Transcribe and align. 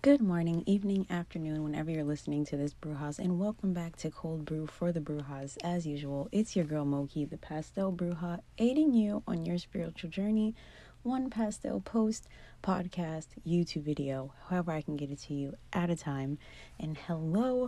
Good 0.00 0.20
morning, 0.20 0.62
evening, 0.64 1.08
afternoon, 1.10 1.64
whenever 1.64 1.90
you're 1.90 2.04
listening 2.04 2.44
to 2.46 2.56
this 2.56 2.72
Brujas, 2.72 3.18
and 3.18 3.40
welcome 3.40 3.72
back 3.72 3.96
to 3.96 4.12
Cold 4.12 4.44
Brew 4.44 4.68
for 4.68 4.92
the 4.92 5.00
Brujas. 5.00 5.56
As 5.64 5.88
usual, 5.88 6.28
it's 6.30 6.54
your 6.54 6.64
girl 6.64 6.84
Moki, 6.84 7.24
the 7.24 7.36
Pastel 7.36 7.92
Bruja, 7.92 8.38
aiding 8.58 8.94
you 8.94 9.24
on 9.26 9.44
your 9.44 9.58
spiritual 9.58 10.08
journey, 10.08 10.54
one 11.02 11.30
pastel 11.30 11.80
post, 11.80 12.28
podcast, 12.62 13.26
YouTube 13.44 13.82
video, 13.82 14.32
however 14.48 14.70
I 14.70 14.82
can 14.82 14.96
get 14.96 15.10
it 15.10 15.18
to 15.22 15.34
you 15.34 15.54
at 15.72 15.90
a 15.90 15.96
time. 15.96 16.38
And 16.78 16.96
hello, 16.96 17.66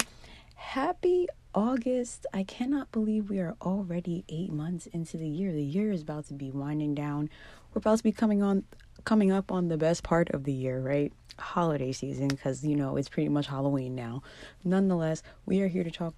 happy 0.54 1.26
August. 1.52 2.26
I 2.32 2.44
cannot 2.44 2.92
believe 2.92 3.28
we 3.28 3.40
are 3.40 3.56
already 3.60 4.24
eight 4.28 4.52
months 4.52 4.86
into 4.86 5.16
the 5.16 5.28
year. 5.28 5.50
The 5.50 5.64
year 5.64 5.90
is 5.90 6.02
about 6.02 6.26
to 6.26 6.34
be 6.34 6.52
winding 6.52 6.94
down. 6.94 7.28
We're 7.74 7.80
about 7.80 7.98
to 7.98 8.04
be 8.04 8.12
coming 8.12 8.40
on 8.40 8.62
coming 9.02 9.32
up 9.32 9.50
on 9.50 9.66
the 9.66 9.76
best 9.76 10.04
part 10.04 10.30
of 10.30 10.44
the 10.44 10.52
year, 10.52 10.78
right? 10.78 11.12
Holiday 11.40 11.92
season, 11.92 12.28
because 12.28 12.64
you 12.64 12.76
know 12.76 12.96
it's 12.96 13.08
pretty 13.08 13.28
much 13.28 13.46
Halloween 13.46 13.94
now. 13.94 14.22
Nonetheless, 14.64 15.22
we 15.46 15.60
are 15.62 15.68
here 15.68 15.84
to 15.84 15.90
talk 15.90 16.14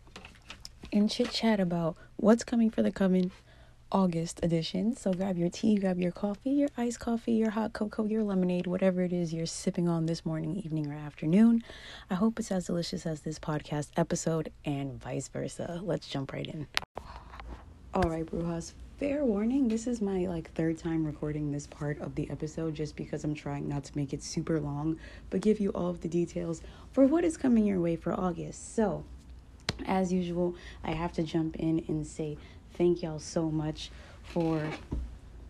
and 0.93 1.11
chit 1.11 1.31
chat 1.31 1.61
about 1.61 1.97
what's 2.17 2.45
coming 2.45 2.71
for 2.71 2.83
the 2.83 2.93
coven 2.93 3.33
August 3.91 4.41
edition. 4.43 4.97
So 4.97 5.13
grab 5.13 5.37
your 5.37 5.51
tea, 5.51 5.77
grab 5.77 5.99
your 5.99 6.13
coffee, 6.13 6.51
your 6.51 6.69
iced 6.77 7.01
coffee, 7.01 7.33
your 7.33 7.51
hot 7.51 7.75
cocoa, 7.75 8.05
your 8.05 8.23
lemonade, 8.25 8.67
whatever 8.67 9.03
it 9.03 9.13
is 9.13 9.33
you're 9.35 9.47
sipping 9.47 9.89
on 9.89 10.07
this 10.07 10.25
morning, 10.25 10.57
evening, 10.57 10.91
or 10.91 10.95
afternoon. 10.95 11.63
I 12.11 12.15
hope 12.15 12.39
it's 12.39 12.51
as 12.51 12.67
delicious 12.67 13.07
as 13.07 13.21
this 13.21 13.39
podcast 13.39 13.91
episode 13.97 14.51
and 14.65 15.01
vice 15.01 15.29
versa. 15.29 15.81
Let's 15.83 16.09
jump 16.09 16.33
right 16.33 16.47
in. 16.47 16.67
All 17.95 18.09
right, 18.09 18.25
Brujas, 18.25 18.73
fair 19.03 19.25
warning 19.25 19.67
this 19.67 19.89
is 19.89 20.01
my 20.01 20.27
like 20.27 20.49
third 20.53 20.79
time 20.79 21.05
recording 21.05 21.51
this 21.51 21.67
part 21.67 22.01
of 22.01 22.15
the 22.15 22.31
episode 22.31 22.73
just 22.73 22.95
because 22.95 23.25
i'm 23.25 23.35
trying 23.35 23.69
not 23.69 23.83
to 23.83 23.91
make 23.97 24.13
it 24.13 24.23
super 24.23 24.61
long 24.61 24.97
but 25.29 25.41
give 25.41 25.59
you 25.59 25.71
all 25.71 25.89
of 25.89 26.01
the 26.03 26.09
details 26.09 26.63
for 26.93 27.05
what 27.05 27.25
is 27.25 27.37
coming 27.37 27.67
your 27.67 27.81
way 27.81 27.97
for 27.97 28.13
august. 28.13 28.77
So 28.77 29.03
as 29.87 30.13
usual 30.13 30.55
i 30.85 30.93
have 30.93 31.13
to 31.15 31.25
jump 31.25 31.57
in 31.57 31.85
and 31.89 32.07
say 32.07 32.39
thank 32.75 33.03
y'all 33.03 33.19
so 33.19 33.51
much 33.51 33.91
for 34.23 34.65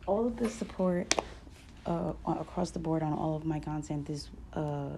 all 0.07 0.27
of 0.29 0.39
the 0.39 0.49
support 0.49 1.15
uh, 1.85 2.15
across 2.27 2.71
the 2.71 2.79
board 2.79 3.03
on 3.03 3.13
all 3.13 3.37
of 3.37 3.45
my 3.45 3.61
content 3.61 4.07
this 4.07 4.31
uh, 4.55 4.97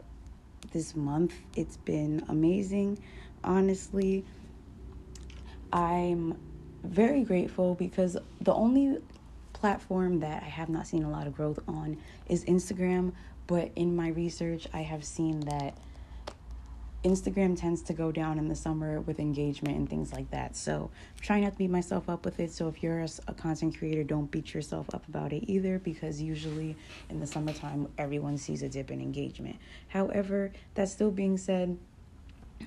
this 0.71 0.95
month. 0.95 1.35
It's 1.57 1.79
been 1.79 2.25
amazing 2.29 3.01
honestly. 3.43 4.25
I'm 5.73 6.39
very 6.85 7.25
grateful 7.25 7.75
because 7.75 8.17
the 8.41 8.55
only 8.55 8.99
platform 9.53 10.21
that 10.21 10.43
I 10.43 10.47
have 10.47 10.69
not 10.69 10.87
seen 10.87 11.03
a 11.05 11.11
lot 11.11 11.27
of 11.27 11.35
growth 11.35 11.59
on 11.67 11.97
is 12.29 12.45
Instagram. 12.45 13.13
But 13.47 13.71
in 13.77 13.95
my 13.95 14.09
research, 14.09 14.67
I 14.73 14.83
have 14.83 15.05
seen 15.05 15.41
that 15.41 15.77
Instagram 17.05 17.59
tends 17.59 17.83
to 17.83 17.93
go 17.93 18.11
down 18.11 18.39
in 18.39 18.49
the 18.49 18.55
summer 18.55 19.01
with 19.03 19.21
engagement 19.21 19.77
and 19.77 19.89
things 19.89 20.13
like 20.13 20.31
that. 20.31 20.57
So 20.57 20.91
try 21.21 21.41
not 21.41 21.53
to 21.53 21.59
beat 21.59 21.71
myself 21.71 22.09
up 22.09 22.25
with 22.25 22.41
it. 22.41 22.51
So 22.51 22.67
if 22.69 22.83
you're 22.83 23.01
a, 23.01 23.09
a, 23.29 23.35
content 23.35 23.77
creator, 23.77 24.03
don't 24.03 24.31
beat 24.31 24.55
yourself 24.55 24.87
up 24.95 25.07
about 25.07 25.35
it 25.35 25.45
either 25.47 25.79
because 25.79 26.23
usually 26.23 26.77
in 27.11 27.21
the 27.21 27.27
summertime, 27.27 27.89
everyone 27.99 28.39
sees 28.39 28.63
a 28.63 28.71
dip 28.71 28.91
in 28.91 29.03
engagement. 29.03 29.57
However, 29.89 30.53
that 30.75 30.89
still 30.89 31.11
being 31.11 31.37
said, 31.37 31.79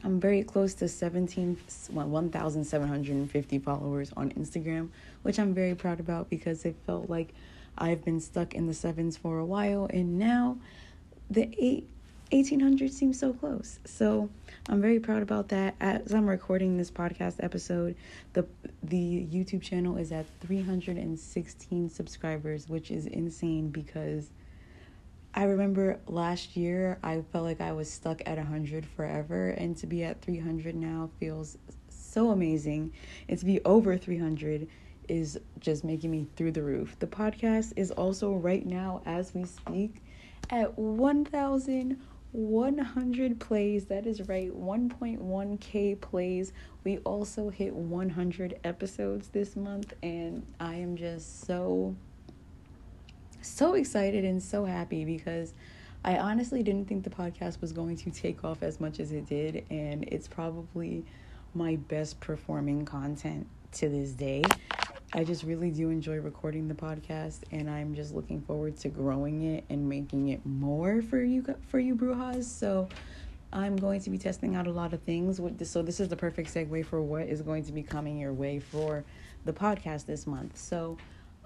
I'm 0.04 0.20
very 0.20 0.44
close 0.44 0.74
to 0.76 0.88
17 0.88 1.58
1,750 1.90 3.60
followers 3.60 4.14
on 4.16 4.32
Instagram, 4.32 4.90
which 5.24 5.40
I'm 5.40 5.54
very 5.54 5.76
proud 5.76 6.00
about 6.00 6.30
because 6.30 6.66
it 6.66 6.76
felt 6.86 7.10
like 7.10 7.34
I've 7.78 8.04
been 8.06 8.20
stuck 8.20 8.54
in 8.54 8.68
the 8.68 8.74
sevens 8.74 9.18
for 9.18 9.40
a 9.40 9.46
while 9.46 9.88
and 9.92 10.18
now 10.18 10.58
the 11.30 11.54
eight 11.58 11.88
1800 12.32 12.92
seems 12.92 13.18
so 13.18 13.32
close. 13.32 13.80
So, 13.86 14.30
I'm 14.68 14.82
very 14.82 15.00
proud 15.00 15.22
about 15.22 15.48
that. 15.50 15.76
As 15.80 16.14
I'm 16.14 16.30
recording 16.30 16.76
this 16.76 16.92
podcast 16.92 17.36
episode, 17.40 17.96
the 18.34 18.46
the 18.84 19.28
YouTube 19.32 19.62
channel 19.62 19.96
is 19.96 20.12
at 20.12 20.26
316 20.42 21.90
subscribers, 21.90 22.68
which 22.68 22.92
is 22.92 23.06
insane 23.06 23.70
because 23.70 24.30
I 25.38 25.44
remember 25.44 26.00
last 26.08 26.58
year 26.58 26.98
I 27.04 27.22
felt 27.32 27.46
like 27.46 27.62
I 27.62 27.72
was 27.72 27.92
stuck 27.92 28.24
at 28.26 28.40
100 28.40 28.88
forever, 28.88 29.50
and 29.50 29.78
to 29.78 29.86
be 29.86 30.04
at 30.04 30.20
300 30.20 30.74
now 30.74 31.12
feels 31.20 31.60
so 31.90 32.32
amazing. 32.32 32.92
And 33.30 33.38
to 33.38 33.46
be 33.46 33.64
over 33.64 34.00
300 34.00 34.68
is 35.08 35.40
just 35.60 35.84
making 35.84 36.10
me 36.10 36.26
through 36.36 36.54
the 36.54 36.64
roof. 36.64 36.98
The 36.98 37.06
podcast 37.06 37.74
is 37.76 37.92
also 37.92 38.34
right 38.34 38.66
now, 38.66 39.04
as 39.06 39.36
we 39.36 39.46
speak, 39.46 40.02
at 40.50 40.76
1,100 40.76 43.40
plays. 43.40 43.86
That 43.86 44.08
is 44.08 44.28
right, 44.28 44.52
1.1k 44.52 46.02
plays. 46.02 46.52
We 46.84 46.98
also 47.00 47.50
hit 47.50 47.76
100 47.76 48.60
episodes 48.64 49.28
this 49.28 49.56
month, 49.56 49.94
and 50.02 50.48
I 50.60 50.78
am 50.78 50.96
just 50.96 51.46
so 51.46 51.96
so 53.42 53.74
excited 53.74 54.26
and 54.26 54.42
so 54.42 54.66
happy 54.66 55.06
because 55.06 55.54
I 56.04 56.18
honestly 56.18 56.64
didn't 56.64 56.88
think 56.88 57.04
the 57.04 57.10
podcast 57.10 57.60
was 57.62 57.72
going 57.72 57.98
to 57.98 58.12
take 58.12 58.44
off 58.44 58.64
as 58.64 58.80
much 58.80 59.00
as 59.00 59.12
it 59.12 59.26
did, 59.28 59.66
and 59.70 60.04
it's 60.06 60.28
probably 60.28 61.06
my 61.54 61.76
best 61.76 62.20
performing 62.20 62.86
content 62.86 63.48
to 63.74 63.90
this 63.90 64.12
day. 64.12 64.44
I 65.14 65.24
just 65.24 65.44
really 65.44 65.72
do 65.72 65.90
enjoy 65.90 66.18
recording 66.18 66.68
the 66.68 66.74
podcast, 66.74 67.40
and 67.52 67.70
I'm 67.70 67.96
just 67.96 68.14
looking 68.14 68.42
forward 68.42 68.78
to 68.78 68.90
growing 68.90 69.44
it 69.56 69.64
and 69.70 69.88
making 69.88 70.30
it 70.30 70.46
more 70.46 71.02
for 71.02 71.22
you 71.22 71.46
for 71.68 71.80
you 71.80 71.96
Brujas. 71.96 72.44
So 72.44 72.90
I'm 73.54 73.78
going 73.78 74.02
to 74.02 74.10
be 74.10 74.18
testing 74.18 74.56
out 74.56 74.68
a 74.68 74.72
lot 74.72 74.94
of 74.94 75.02
things. 75.04 75.40
With 75.40 75.58
this, 75.58 75.72
so 75.72 75.82
this 75.82 76.00
is 76.00 76.10
the 76.10 76.18
perfect 76.18 76.54
segue 76.54 76.86
for 76.86 77.02
what 77.02 77.24
is 77.24 77.42
going 77.42 77.64
to 77.64 77.72
be 77.72 77.84
coming 77.84 78.20
your 78.20 78.34
way 78.34 78.60
for 78.60 79.04
the 79.46 79.54
podcast 79.54 80.06
this 80.06 80.28
month. 80.28 80.58
So 80.58 80.98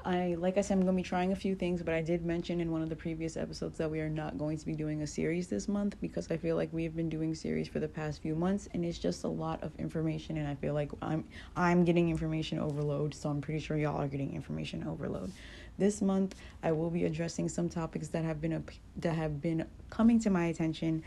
I 0.04 0.36
like 0.40 0.58
I 0.58 0.62
said 0.62 0.78
I'm 0.78 0.84
going 0.84 0.96
to 0.96 1.04
be 1.04 1.08
trying 1.08 1.32
a 1.32 1.36
few 1.36 1.54
things, 1.54 1.84
but 1.84 1.94
I 1.94 2.02
did 2.02 2.26
mention 2.26 2.60
in 2.60 2.72
one 2.72 2.82
of 2.82 2.90
the 2.90 2.96
previous 2.96 3.38
episodes 3.38 3.78
that 3.78 3.90
we 3.90 4.00
are 4.00 4.10
not 4.10 4.38
going 4.38 4.58
to 4.58 4.66
be 4.66 4.74
doing 4.74 5.04
a 5.04 5.08
series 5.08 5.48
this 5.48 5.68
month 5.68 5.96
because 6.02 6.32
I 6.32 6.38
feel 6.38 6.56
like 6.56 6.70
we've 6.72 6.96
been 6.96 7.10
doing 7.10 7.36
series 7.36 7.68
for 7.68 7.80
the 7.80 7.88
past 7.88 8.22
few 8.22 8.34
months 8.34 8.68
and 8.74 8.84
it's 8.84 8.98
just 8.98 9.24
a 9.24 9.28
lot 9.28 9.62
of 9.62 9.72
information 9.80 10.38
and 10.38 10.48
I 10.48 10.56
feel 10.56 10.74
like 10.74 10.92
I'm 11.02 11.24
I'm 11.56 11.86
getting 11.86 12.10
information 12.10 12.58
overload, 12.58 13.14
so 13.14 13.30
I'm 13.30 13.42
pretty 13.42 13.60
sure 13.60 13.78
y'all 13.78 14.02
are 14.02 14.08
getting 14.08 14.34
information 14.34 14.88
overload. 14.88 15.32
This 15.78 16.02
month 16.02 16.36
I 16.64 16.72
will 16.72 16.90
be 16.90 17.06
addressing 17.06 17.48
some 17.48 17.70
topics 17.70 18.08
that 18.10 18.26
have 18.26 18.42
been 18.42 18.64
that 18.98 19.16
have 19.16 19.40
been 19.40 19.68
coming 19.92 20.20
to 20.22 20.32
my 20.32 20.46
attention 20.46 21.04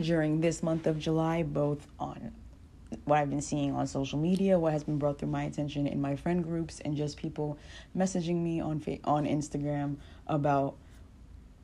during 0.00 0.40
this 0.40 0.62
month 0.62 0.86
of 0.86 0.98
July 0.98 1.42
both 1.42 1.88
on 1.98 2.32
what 3.04 3.18
I've 3.18 3.30
been 3.30 3.40
seeing 3.40 3.72
on 3.72 3.86
social 3.86 4.18
media, 4.18 4.58
what 4.58 4.72
has 4.72 4.84
been 4.84 4.98
brought 4.98 5.18
through 5.18 5.28
my 5.28 5.44
attention 5.44 5.86
in 5.86 6.00
my 6.00 6.16
friend 6.16 6.42
groups, 6.42 6.80
and 6.80 6.96
just 6.96 7.16
people 7.16 7.58
messaging 7.96 8.42
me 8.42 8.60
on 8.60 8.82
on 9.04 9.26
Instagram 9.26 9.96
about 10.26 10.76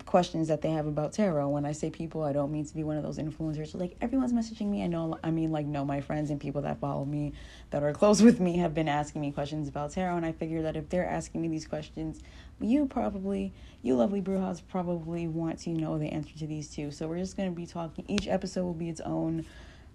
questions 0.08 0.48
that 0.48 0.62
they 0.62 0.70
have 0.70 0.86
about 0.86 1.12
tarot. 1.12 1.48
When 1.50 1.66
I 1.66 1.72
say 1.72 1.90
people, 1.90 2.22
I 2.24 2.32
don't 2.32 2.50
mean 2.50 2.64
to 2.64 2.74
be 2.74 2.82
one 2.82 2.96
of 2.96 3.02
those 3.02 3.18
influencers. 3.18 3.78
Like 3.78 3.96
everyone's 4.00 4.32
messaging 4.32 4.68
me. 4.68 4.82
I 4.82 4.86
know. 4.86 5.18
I 5.22 5.30
mean, 5.30 5.52
like 5.52 5.66
no, 5.66 5.84
my 5.84 6.00
friends 6.00 6.30
and 6.30 6.40
people 6.40 6.62
that 6.62 6.80
follow 6.80 7.04
me, 7.04 7.34
that 7.70 7.82
are 7.82 7.92
close 7.92 8.22
with 8.28 8.40
me, 8.40 8.56
have 8.56 8.74
been 8.74 8.88
asking 8.88 9.20
me 9.20 9.30
questions 9.30 9.68
about 9.68 9.92
tarot, 9.92 10.16
and 10.16 10.26
I 10.26 10.32
figure 10.32 10.62
that 10.62 10.76
if 10.76 10.88
they're 10.88 11.08
asking 11.08 11.42
me 11.42 11.48
these 11.48 11.66
questions, 11.66 12.20
you 12.60 12.86
probably, 12.86 13.52
you 13.82 13.94
lovely 13.94 14.22
Brujas, 14.22 14.62
probably 14.66 15.28
want 15.28 15.60
to 15.60 15.70
know 15.70 15.98
the 15.98 16.08
answer 16.08 16.36
to 16.38 16.46
these 16.46 16.74
too. 16.74 16.90
So 16.90 17.06
we're 17.06 17.18
just 17.18 17.36
gonna 17.36 17.50
be 17.50 17.66
talking. 17.66 18.04
Each 18.08 18.26
episode 18.26 18.64
will 18.64 18.74
be 18.74 18.88
its 18.88 19.00
own 19.02 19.44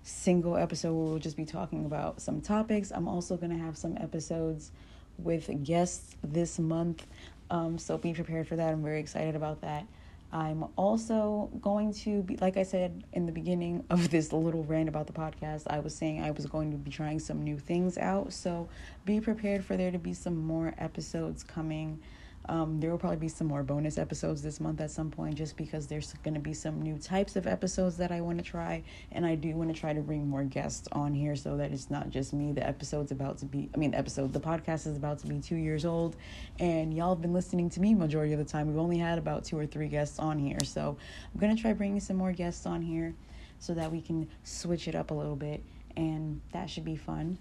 single 0.04 0.58
episode 0.58 0.94
where 0.94 1.06
we'll 1.06 1.20
just 1.20 1.38
be 1.38 1.46
talking 1.46 1.86
about 1.86 2.22
some 2.22 2.42
topics. 2.42 2.92
I'm 2.92 3.08
also 3.08 3.38
going 3.38 3.58
to 3.58 3.64
have 3.64 3.78
some 3.78 3.98
episodes 3.98 4.72
with 5.18 5.50
guests 5.64 6.16
this 6.24 6.60
month. 6.60 7.06
Um, 7.50 7.78
so 7.78 7.98
be 7.98 8.14
prepared 8.14 8.48
for 8.48 8.56
that. 8.56 8.74
I'm 8.74 8.84
very 8.84 9.00
excited 9.00 9.36
about 9.36 9.62
that. 9.62 9.86
I'm 10.34 10.66
also 10.76 11.52
going 11.62 11.94
to 11.94 12.24
be, 12.24 12.38
like 12.38 12.58
I 12.58 12.64
said 12.64 13.04
in 13.14 13.28
the 13.28 13.32
beginning 13.32 13.86
of 13.92 14.10
this 14.12 14.34
little 14.34 14.64
rant 14.64 14.90
about 14.90 15.08
the 15.08 15.14
podcast, 15.14 15.64
I 15.68 15.80
was 15.80 15.96
saying 15.96 16.22
I 16.22 16.32
was 16.32 16.48
going 16.48 16.72
to 16.72 16.78
be 16.78 16.90
trying 16.90 17.20
some 17.20 17.44
new 17.44 17.58
things 17.58 17.98
out. 17.98 18.34
So 18.34 18.68
be 19.06 19.22
prepared 19.22 19.64
for 19.64 19.78
there 19.78 19.92
to 19.92 20.00
be 20.00 20.14
some 20.14 20.36
more 20.36 20.74
episodes 20.80 21.44
coming 21.44 22.00
um, 22.50 22.80
there 22.80 22.92
will 22.92 22.98
probably 22.98 23.18
be 23.18 23.30
some 23.30 23.48
more 23.48 23.64
bonus 23.64 23.98
episodes 23.98 24.42
this 24.42 24.60
month 24.60 24.82
at 24.82 24.92
some 24.92 25.10
point, 25.10 25.36
just 25.36 25.56
because 25.56 25.88
there's 25.88 26.14
going 26.24 26.34
to 26.34 26.40
be 26.40 26.54
some 26.54 26.82
new 26.82 26.98
types 26.98 27.36
of 27.36 27.48
episodes 27.48 27.98
that 27.98 28.12
I 28.12 28.22
want 28.22 28.38
to 28.40 28.44
try, 28.44 28.84
and 29.12 29.26
I 29.26 29.36
do 29.36 29.56
want 29.56 29.74
to 29.74 29.80
try 29.80 29.94
to 29.94 30.02
bring 30.02 30.28
more 30.28 30.44
guests 30.44 30.88
on 30.92 31.14
here 31.14 31.36
so 31.36 31.58
that 31.58 31.72
it's 31.72 31.90
not 31.90 32.10
just 32.10 32.34
me. 32.34 32.52
The 32.52 32.68
episode's 32.68 33.12
about 33.12 33.38
to 33.40 33.46
be, 33.46 33.70
I 33.74 33.78
mean, 33.78 33.94
episode, 33.94 34.34
the 34.34 34.40
podcast 34.40 34.88
is 34.88 34.98
about 34.98 35.20
to 35.20 35.28
be 35.28 35.40
two 35.40 35.56
years 35.56 35.86
old, 35.86 36.16
and 36.60 36.94
y'all 36.94 37.14
have 37.14 37.22
been 37.22 37.34
listening 37.34 37.70
to 37.72 37.80
me 37.80 37.94
majority 37.94 38.34
of 38.34 38.40
the 38.40 38.46
time. 38.46 38.68
We've 38.68 38.78
only 38.78 38.98
had 38.98 39.18
about 39.18 39.46
two 39.46 39.58
or 39.58 39.66
three 39.66 39.88
guests 39.88 40.20
on 40.20 40.38
here, 40.38 40.64
so 40.64 40.98
I'm 41.34 41.40
gonna 41.40 41.56
try 41.56 41.74
bringing 41.74 42.00
some 42.00 42.18
more 42.18 42.34
guests 42.34 42.66
on 42.66 42.82
here 42.82 43.14
so 43.60 43.74
that 43.74 43.92
we 43.92 44.02
can 44.02 44.30
switch 44.44 44.90
it 44.90 44.96
up 44.96 45.12
a 45.12 45.14
little 45.14 45.38
bit, 45.38 45.64
and 45.96 46.42
that 46.52 46.70
should 46.70 46.84
be 46.84 46.98
fun. 46.98 47.38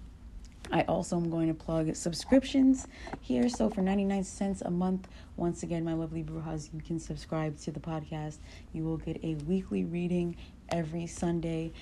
I 0.73 0.83
also 0.83 1.17
am 1.17 1.29
going 1.31 1.49
to 1.49 1.55
plug 1.55 1.95
subscriptions 1.95 2.89
here. 3.21 3.49
So 3.51 3.69
for 3.69 3.83
99 3.83 4.25
cents 4.25 4.63
a 4.63 4.71
month, 4.71 5.07
once 5.37 5.63
again, 5.63 5.85
my 5.85 5.93
lovely 5.93 6.25
Brujas, 6.25 6.73
you 6.73 6.81
can 6.81 6.99
subscribe 6.99 7.59
to 7.61 7.71
the 7.71 7.81
podcast. 7.81 8.39
You 8.73 8.85
will 8.85 8.97
get 8.97 9.23
a 9.23 9.35
weekly 9.47 9.85
reading 9.85 10.37
every 10.71 11.07
Sunday 11.07 11.73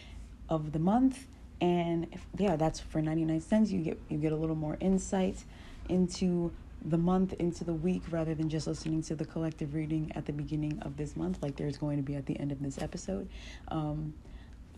of 0.48 0.72
the 0.72 0.80
month. 0.80 1.26
And 1.60 2.08
if, 2.10 2.26
yeah, 2.36 2.56
that's 2.56 2.80
for 2.80 3.00
99 3.00 3.40
cents. 3.40 3.70
You 3.70 3.80
get 3.80 4.00
you 4.08 4.18
get 4.18 4.32
a 4.32 4.36
little 4.36 4.56
more 4.56 4.76
insight 4.80 5.44
into 5.88 6.52
the 6.82 6.98
month 6.98 7.34
into 7.34 7.62
the 7.62 7.74
week 7.74 8.02
rather 8.10 8.34
than 8.34 8.48
just 8.48 8.66
listening 8.66 9.02
to 9.02 9.14
the 9.14 9.24
collective 9.24 9.74
reading 9.74 10.10
at 10.14 10.24
the 10.24 10.32
beginning 10.32 10.78
of 10.80 10.96
this 10.96 11.14
month 11.14 11.42
like 11.42 11.54
there's 11.56 11.76
going 11.76 11.98
to 11.98 12.02
be 12.02 12.14
at 12.14 12.24
the 12.24 12.38
end 12.40 12.50
of 12.50 12.62
this 12.62 12.80
episode 12.80 13.28
um, 13.68 14.14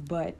but 0.09 0.35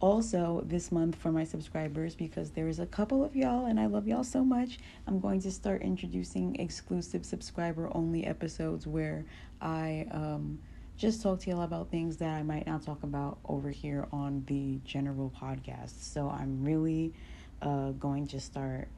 also 0.00 0.62
this 0.66 0.92
month 0.92 1.16
for 1.16 1.32
my 1.32 1.44
subscribers 1.44 2.14
because 2.14 2.50
there's 2.50 2.78
a 2.78 2.86
couple 2.86 3.24
of 3.24 3.34
y'all 3.34 3.66
and 3.66 3.80
I 3.80 3.86
love 3.86 4.06
y'all 4.06 4.24
so 4.24 4.44
much. 4.44 4.78
I'm 5.06 5.20
going 5.20 5.40
to 5.42 5.50
start 5.50 5.82
introducing 5.82 6.56
exclusive 6.56 7.24
subscriber 7.24 7.88
only 7.94 8.26
episodes 8.26 8.86
where 8.86 9.24
I 9.60 10.06
um, 10.10 10.58
just 10.98 11.22
talk 11.22 11.40
to 11.40 11.50
y'all 11.50 11.62
about 11.62 11.90
things 11.90 12.18
that 12.18 12.28
I 12.28 12.42
might 12.42 12.66
not 12.66 12.82
talk 12.82 13.02
about 13.02 13.38
over 13.46 13.70
here 13.70 14.06
on 14.12 14.44
the 14.46 14.80
general 14.84 15.32
podcast. 15.40 16.02
So 16.02 16.28
I'm 16.28 16.62
really 16.62 17.14
uh, 17.62 17.92
going 17.92 18.26
to 18.28 18.40
start 18.40 18.88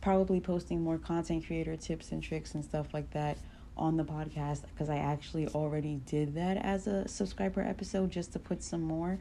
probably 0.00 0.40
posting 0.40 0.80
more 0.80 0.98
content 0.98 1.44
creator 1.44 1.76
tips 1.76 2.12
and 2.12 2.22
tricks 2.22 2.54
and 2.54 2.64
stuff 2.64 2.94
like 2.94 3.10
that 3.10 3.36
on 3.76 3.96
the 3.96 4.04
podcast 4.04 4.62
because 4.62 4.90
I 4.90 4.96
actually 4.96 5.48
already 5.48 6.00
did 6.06 6.34
that 6.34 6.56
as 6.56 6.86
a 6.86 7.06
subscriber 7.06 7.60
episode 7.62 8.10
just 8.10 8.32
to 8.32 8.38
put 8.38 8.62
some 8.62 8.82
more 8.82 9.18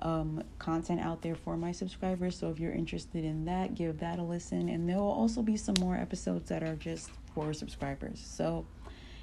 um, 0.00 0.42
content 0.58 1.00
out 1.00 1.22
there 1.22 1.34
for 1.34 1.56
my 1.56 1.72
subscribers. 1.72 2.38
So 2.38 2.50
if 2.50 2.60
you're 2.60 2.72
interested 2.72 3.24
in 3.24 3.44
that, 3.46 3.74
give 3.74 3.98
that 3.98 4.18
a 4.18 4.22
listen. 4.22 4.68
And 4.68 4.88
there 4.88 4.98
will 4.98 5.10
also 5.10 5.42
be 5.42 5.56
some 5.56 5.74
more 5.80 5.96
episodes 5.96 6.48
that 6.48 6.62
are 6.62 6.76
just 6.76 7.10
for 7.34 7.52
subscribers. 7.52 8.24
So 8.24 8.66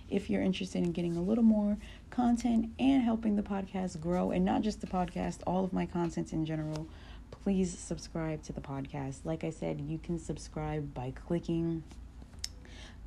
if 0.09 0.29
you're 0.29 0.41
interested 0.41 0.83
in 0.83 0.91
getting 0.91 1.15
a 1.15 1.21
little 1.21 1.43
more 1.43 1.77
content 2.09 2.71
and 2.79 3.01
helping 3.01 3.35
the 3.35 3.41
podcast 3.41 3.99
grow, 3.99 4.31
and 4.31 4.45
not 4.45 4.61
just 4.61 4.81
the 4.81 4.87
podcast, 4.87 5.39
all 5.47 5.63
of 5.63 5.73
my 5.73 5.85
content 5.85 6.33
in 6.33 6.45
general, 6.45 6.87
please 7.31 7.77
subscribe 7.77 8.43
to 8.43 8.53
the 8.53 8.61
podcast. 8.61 9.17
Like 9.23 9.43
I 9.43 9.49
said, 9.49 9.81
you 9.81 9.97
can 9.97 10.19
subscribe 10.19 10.93
by 10.93 11.11
clicking 11.11 11.83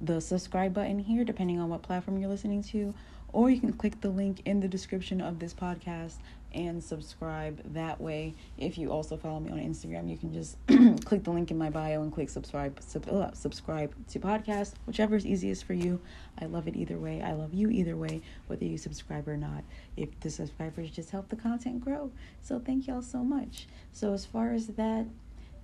the 0.00 0.20
subscribe 0.20 0.74
button 0.74 0.98
here, 0.98 1.24
depending 1.24 1.60
on 1.60 1.68
what 1.68 1.82
platform 1.82 2.18
you're 2.18 2.30
listening 2.30 2.62
to, 2.62 2.94
or 3.32 3.50
you 3.50 3.60
can 3.60 3.72
click 3.72 4.00
the 4.00 4.10
link 4.10 4.42
in 4.44 4.60
the 4.60 4.68
description 4.68 5.20
of 5.20 5.38
this 5.38 5.52
podcast 5.52 6.14
and 6.54 6.82
subscribe 6.82 7.60
that 7.74 8.00
way. 8.00 8.34
If 8.56 8.78
you 8.78 8.90
also 8.90 9.16
follow 9.16 9.40
me 9.40 9.50
on 9.50 9.58
Instagram, 9.58 10.10
you 10.10 10.16
can 10.16 10.32
just 10.32 10.56
click 11.04 11.24
the 11.24 11.30
link 11.30 11.50
in 11.50 11.58
my 11.58 11.70
bio 11.70 12.02
and 12.02 12.12
click 12.12 12.30
subscribe 12.30 12.80
sub, 12.80 13.08
uh, 13.08 13.32
subscribe 13.32 13.94
to 14.08 14.18
podcast, 14.18 14.74
whichever 14.86 15.16
is 15.16 15.26
easiest 15.26 15.64
for 15.64 15.74
you. 15.74 16.00
I 16.40 16.46
love 16.46 16.68
it 16.68 16.76
either 16.76 16.98
way. 16.98 17.22
I 17.22 17.32
love 17.32 17.52
you 17.52 17.70
either 17.70 17.96
way, 17.96 18.22
whether 18.46 18.64
you 18.64 18.78
subscribe 18.78 19.28
or 19.28 19.36
not. 19.36 19.64
If 19.96 20.18
the 20.20 20.30
subscribers 20.30 20.90
just 20.90 21.10
help 21.10 21.28
the 21.28 21.36
content 21.36 21.84
grow. 21.84 22.10
So 22.42 22.58
thank 22.58 22.86
y'all 22.86 23.02
so 23.02 23.22
much. 23.22 23.66
So 23.92 24.12
as 24.12 24.24
far 24.24 24.52
as 24.52 24.68
that 24.68 25.06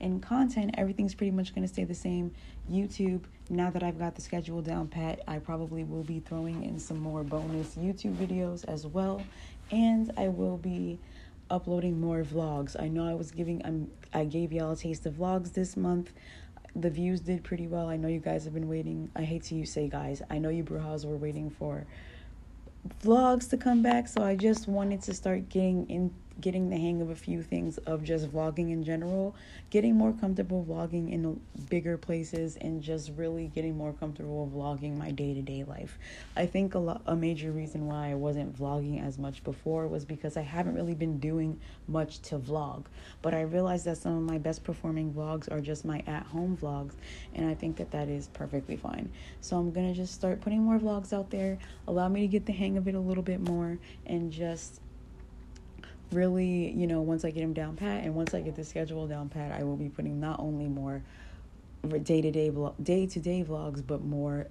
and 0.01 0.23
content, 0.23 0.75
everything's 0.77 1.15
pretty 1.15 1.31
much 1.31 1.55
going 1.55 1.67
to 1.67 1.73
stay 1.73 1.85
the 1.85 1.95
same. 1.95 2.33
YouTube, 2.71 3.23
now 3.49 3.71
that 3.71 3.83
I've 3.83 3.99
got 3.99 4.15
the 4.15 4.21
schedule 4.21 4.63
down 4.63 4.89
pat, 4.89 5.21
I 5.29 5.39
probably 5.39 5.85
will 5.85 6.03
be 6.03 6.21
throwing 6.21 6.65
in 6.65 6.79
some 6.79 6.99
more 6.99 7.23
bonus 7.23 7.77
YouTube 7.77 8.15
videos 8.17 8.65
as 8.67 8.87
well 8.87 9.23
and 9.71 10.13
I 10.17 10.29
will 10.29 10.57
be 10.57 10.99
uploading 11.51 12.01
more 12.01 12.23
vlogs. 12.23 12.81
I 12.81 12.89
know 12.89 13.07
I 13.09 13.15
was 13.15 13.31
giving 13.31 13.65
I'm 13.65 13.91
I 14.13 14.25
gave 14.25 14.53
y'all 14.53 14.73
a 14.73 14.77
taste 14.77 15.07
of 15.07 15.15
vlogs 15.15 15.53
this 15.53 15.77
month. 15.77 16.13
The 16.77 16.91
views 16.91 17.21
did 17.21 17.45
pretty 17.45 17.67
well. 17.67 17.89
I 17.89 17.97
know 17.97 18.09
you 18.09 18.19
guys 18.19 18.45
have 18.45 18.55
been 18.55 18.69
waiting. 18.69 19.11
I 19.15 19.23
hate 19.23 19.45
to 19.45 19.55
you 19.55 19.65
say 19.65 19.89
guys. 19.89 20.23
I 20.31 20.39
know 20.39 20.49
you 20.49 20.65
Brujas 20.65 21.05
were 21.05 21.17
waiting 21.17 21.51
for 21.51 21.87
vlogs 23.03 23.49
to 23.51 23.57
come 23.57 23.83
back, 23.83 24.09
so 24.09 24.23
I 24.23 24.37
just 24.37 24.69
wanted 24.69 25.03
to 25.03 25.15
start 25.15 25.49
getting 25.49 25.89
in 25.89 26.13
getting 26.41 26.69
the 26.69 26.77
hang 26.77 27.01
of 27.01 27.11
a 27.11 27.15
few 27.15 27.43
things 27.43 27.79
of 27.79 28.03
just 28.03 28.31
vlogging 28.31 28.73
in 28.73 28.83
general, 28.83 29.35
getting 29.71 29.95
more 29.97 30.13
comfortable 30.13 30.65
vlogging 30.69 31.13
in 31.13 31.41
bigger 31.69 31.97
places, 31.97 32.57
and 32.61 32.83
just 32.83 33.13
really 33.17 33.49
getting 33.49 33.77
more 33.77 33.93
comfortable 33.93 34.51
vlogging 34.55 34.97
my 34.97 35.11
day 35.11 35.35
to 35.35 35.43
day 35.43 35.65
life. 35.65 35.99
I 36.37 36.47
think 36.47 36.75
a, 36.75 36.79
lot, 36.79 37.03
a 37.07 37.15
major 37.15 37.53
reason 37.53 37.87
why 37.87 38.11
I 38.11 38.15
wasn't 38.15 38.57
vlogging 38.57 39.05
as 39.05 39.19
much 39.19 39.45
before 39.45 39.87
was 39.87 40.05
because 40.05 40.37
I 40.37 40.43
haven't 40.43 40.75
really 40.75 40.95
been 40.95 41.19
doing 41.19 41.61
much 41.87 42.21
to 42.23 42.39
vlog. 42.39 42.85
But 43.23 43.35
I 43.35 43.43
realized 43.43 43.85
that 43.87 43.99
some 43.99 44.17
of 44.17 44.23
my 44.23 44.39
best 44.39 44.65
performing 44.65 45.13
vlogs 45.13 45.51
are 45.51 45.61
just 45.61 45.85
my 45.85 46.03
at 46.07 46.25
home 46.27 46.57
vlogs, 46.61 46.95
and 47.35 47.47
I 47.49 47.55
think 47.55 47.77
that 47.77 47.91
that 47.93 48.09
is 48.09 48.29
perfectly 48.29 48.77
fine. 48.77 49.11
So 49.41 49.57
I'm 49.57 49.71
gonna 49.71 49.95
just 49.95 50.15
start 50.15 50.41
putting 50.41 50.63
more 50.63 50.79
vlogs 50.79 51.13
out 51.13 51.31
there, 51.31 51.59
allow 51.87 52.09
me 52.09 52.21
to 52.23 52.27
get 52.27 52.47
the 52.47 52.53
hang 52.53 52.77
of 52.77 52.89
it 52.89 52.95
a 52.95 53.01
little 53.01 53.23
bit 53.23 53.41
more, 53.41 53.79
and 54.07 54.33
just 54.33 54.81
really, 56.15 56.71
you 56.73 56.87
know, 56.87 57.01
once 57.03 57.25
I 57.25 57.31
get 57.31 57.41
them 57.41 57.53
down 57.53 57.77
pat 57.77 58.05
and 58.05 58.15
once 58.15 58.35
I 58.35 58.41
get 58.41 58.57
the 58.57 58.65
schedule 58.65 59.07
down 59.07 59.29
pat, 59.29 59.53
I 59.53 59.65
will 59.65 59.77
be 59.77 59.89
putting 59.89 60.21
not 60.21 60.41
only 60.41 60.67
more 60.67 61.03
day 62.03 62.23
to 62.23 62.31
day 62.31 62.51
day 62.83 63.07
to 63.07 63.21
day 63.21 63.45
vlogs, 63.47 63.87
but 63.87 64.03
more 64.03 64.47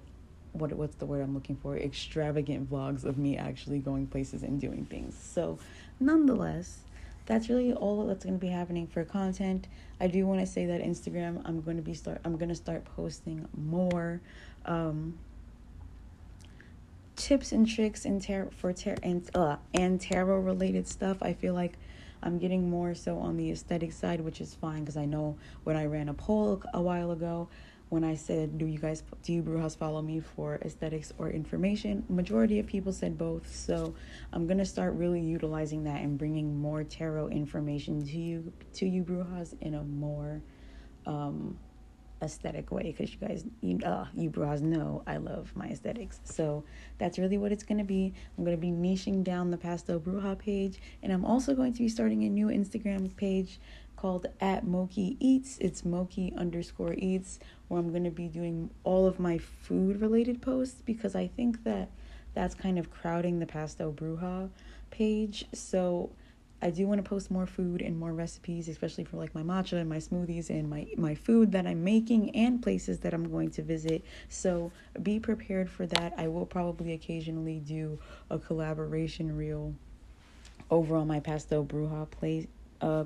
what 0.52 0.72
what's 0.72 0.94
the 0.96 1.06
word 1.06 1.22
I'm 1.22 1.34
looking 1.34 1.56
for? 1.56 1.76
Extravagant 1.76 2.70
vlogs 2.70 3.04
of 3.04 3.18
me 3.18 3.36
actually 3.36 3.80
going 3.80 4.06
places 4.06 4.42
and 4.42 4.60
doing 4.60 4.86
things. 4.86 5.16
So, 5.18 5.58
nonetheless, 5.98 6.78
that's 7.26 7.48
really 7.48 7.72
all 7.72 8.06
that's 8.06 8.24
going 8.24 8.38
to 8.38 8.40
be 8.40 8.52
happening 8.52 8.86
for 8.86 9.04
content. 9.04 9.66
I 10.00 10.06
do 10.06 10.26
want 10.26 10.40
to 10.40 10.46
say 10.46 10.66
that 10.66 10.80
Instagram, 10.80 11.42
I'm 11.44 11.60
going 11.60 11.76
to 11.76 11.82
be 11.82 11.94
start 11.94 12.20
I'm 12.24 12.36
going 12.36 12.50
to 12.50 12.54
start 12.54 12.84
posting 12.84 13.48
more 13.56 14.20
um 14.66 15.18
tips 17.16 17.52
and 17.52 17.68
tricks 17.68 18.04
and 18.04 18.20
tarot 18.20 18.50
for 18.50 18.72
tarot 18.72 18.98
and 19.02 19.30
uh 19.34 19.56
and 19.72 20.00
tarot 20.00 20.40
related 20.40 20.86
stuff. 20.86 21.18
I 21.22 21.32
feel 21.32 21.54
like 21.54 21.78
I'm 22.22 22.38
getting 22.38 22.70
more 22.70 22.94
so 22.94 23.18
on 23.18 23.36
the 23.36 23.50
aesthetic 23.50 23.92
side, 23.92 24.20
which 24.20 24.40
is 24.40 24.54
fine 24.54 24.80
because 24.80 24.96
I 24.96 25.04
know 25.04 25.36
when 25.64 25.76
I 25.76 25.86
ran 25.86 26.08
a 26.08 26.14
poll 26.14 26.62
a 26.72 26.80
while 26.80 27.10
ago, 27.10 27.48
when 27.90 28.02
I 28.02 28.14
said, 28.14 28.58
"Do 28.58 28.66
you 28.66 28.78
guys 28.78 29.02
do 29.22 29.32
you 29.32 29.42
Brujas 29.42 29.76
follow 29.76 30.00
me 30.02 30.20
for 30.20 30.56
aesthetics 30.62 31.12
or 31.18 31.30
information?" 31.30 32.04
Majority 32.08 32.58
of 32.58 32.66
people 32.66 32.92
said 32.92 33.18
both, 33.18 33.54
so 33.54 33.94
I'm 34.32 34.46
gonna 34.46 34.64
start 34.64 34.94
really 34.94 35.20
utilizing 35.20 35.84
that 35.84 36.00
and 36.00 36.18
bringing 36.18 36.58
more 36.58 36.82
tarot 36.82 37.28
information 37.28 38.04
to 38.06 38.18
you 38.18 38.52
to 38.74 38.86
you 38.86 39.02
Brujas 39.04 39.54
in 39.60 39.74
a 39.74 39.84
more 39.84 40.42
um, 41.06 41.58
aesthetic 42.24 42.70
way 42.70 42.82
because 42.96 43.12
you 43.12 43.18
guys 43.18 43.44
you 43.60 43.78
uh 43.84 44.06
you 44.14 44.30
bras 44.30 44.60
know 44.60 45.02
I 45.06 45.18
love 45.18 45.52
my 45.54 45.66
aesthetics. 45.66 46.20
So 46.24 46.64
that's 46.98 47.18
really 47.18 47.38
what 47.38 47.52
it's 47.52 47.62
gonna 47.62 47.84
be. 47.84 48.12
I'm 48.36 48.44
gonna 48.44 48.56
be 48.56 48.70
niching 48.70 49.22
down 49.22 49.50
the 49.50 49.56
pastel 49.56 50.00
bruja 50.00 50.38
page 50.38 50.80
and 51.02 51.12
I'm 51.12 51.24
also 51.24 51.54
going 51.54 51.72
to 51.74 51.78
be 51.80 51.88
starting 51.88 52.24
a 52.24 52.28
new 52.28 52.48
Instagram 52.48 53.14
page 53.16 53.60
called 53.96 54.26
at 54.40 54.66
Moki 54.66 55.16
Eats. 55.20 55.58
It's 55.58 55.84
Moki 55.84 56.32
underscore 56.36 56.94
eats 56.94 57.38
where 57.68 57.80
I'm 57.80 57.92
gonna 57.92 58.10
be 58.10 58.28
doing 58.28 58.70
all 58.82 59.06
of 59.06 59.20
my 59.20 59.38
food 59.38 60.00
related 60.00 60.42
posts 60.42 60.82
because 60.84 61.14
I 61.14 61.28
think 61.28 61.64
that 61.64 61.90
that's 62.34 62.54
kind 62.54 62.78
of 62.78 62.90
crowding 62.90 63.38
the 63.38 63.46
pastel 63.46 63.92
bruja 63.92 64.50
page. 64.90 65.46
So 65.52 66.10
I 66.64 66.70
do 66.70 66.86
want 66.86 67.04
to 67.04 67.06
post 67.06 67.30
more 67.30 67.46
food 67.46 67.82
and 67.82 67.98
more 67.98 68.14
recipes, 68.14 68.68
especially 68.68 69.04
for 69.04 69.18
like 69.18 69.34
my 69.34 69.42
matcha 69.42 69.74
and 69.74 69.86
my 69.86 69.98
smoothies 69.98 70.48
and 70.48 70.68
my 70.70 70.86
my 70.96 71.14
food 71.14 71.52
that 71.52 71.66
I'm 71.66 71.84
making 71.84 72.34
and 72.34 72.62
places 72.62 73.00
that 73.00 73.12
I'm 73.12 73.30
going 73.30 73.50
to 73.50 73.62
visit. 73.62 74.02
So 74.30 74.72
be 75.02 75.20
prepared 75.20 75.68
for 75.68 75.84
that. 75.86 76.14
I 76.16 76.28
will 76.28 76.46
probably 76.46 76.94
occasionally 76.94 77.60
do 77.60 77.98
a 78.30 78.38
collaboration 78.38 79.36
reel 79.36 79.74
over 80.70 80.96
on 80.96 81.06
my 81.06 81.20
Pastel 81.20 81.66
Bruja 81.66 82.10
place 82.10 82.46
uh 82.80 83.04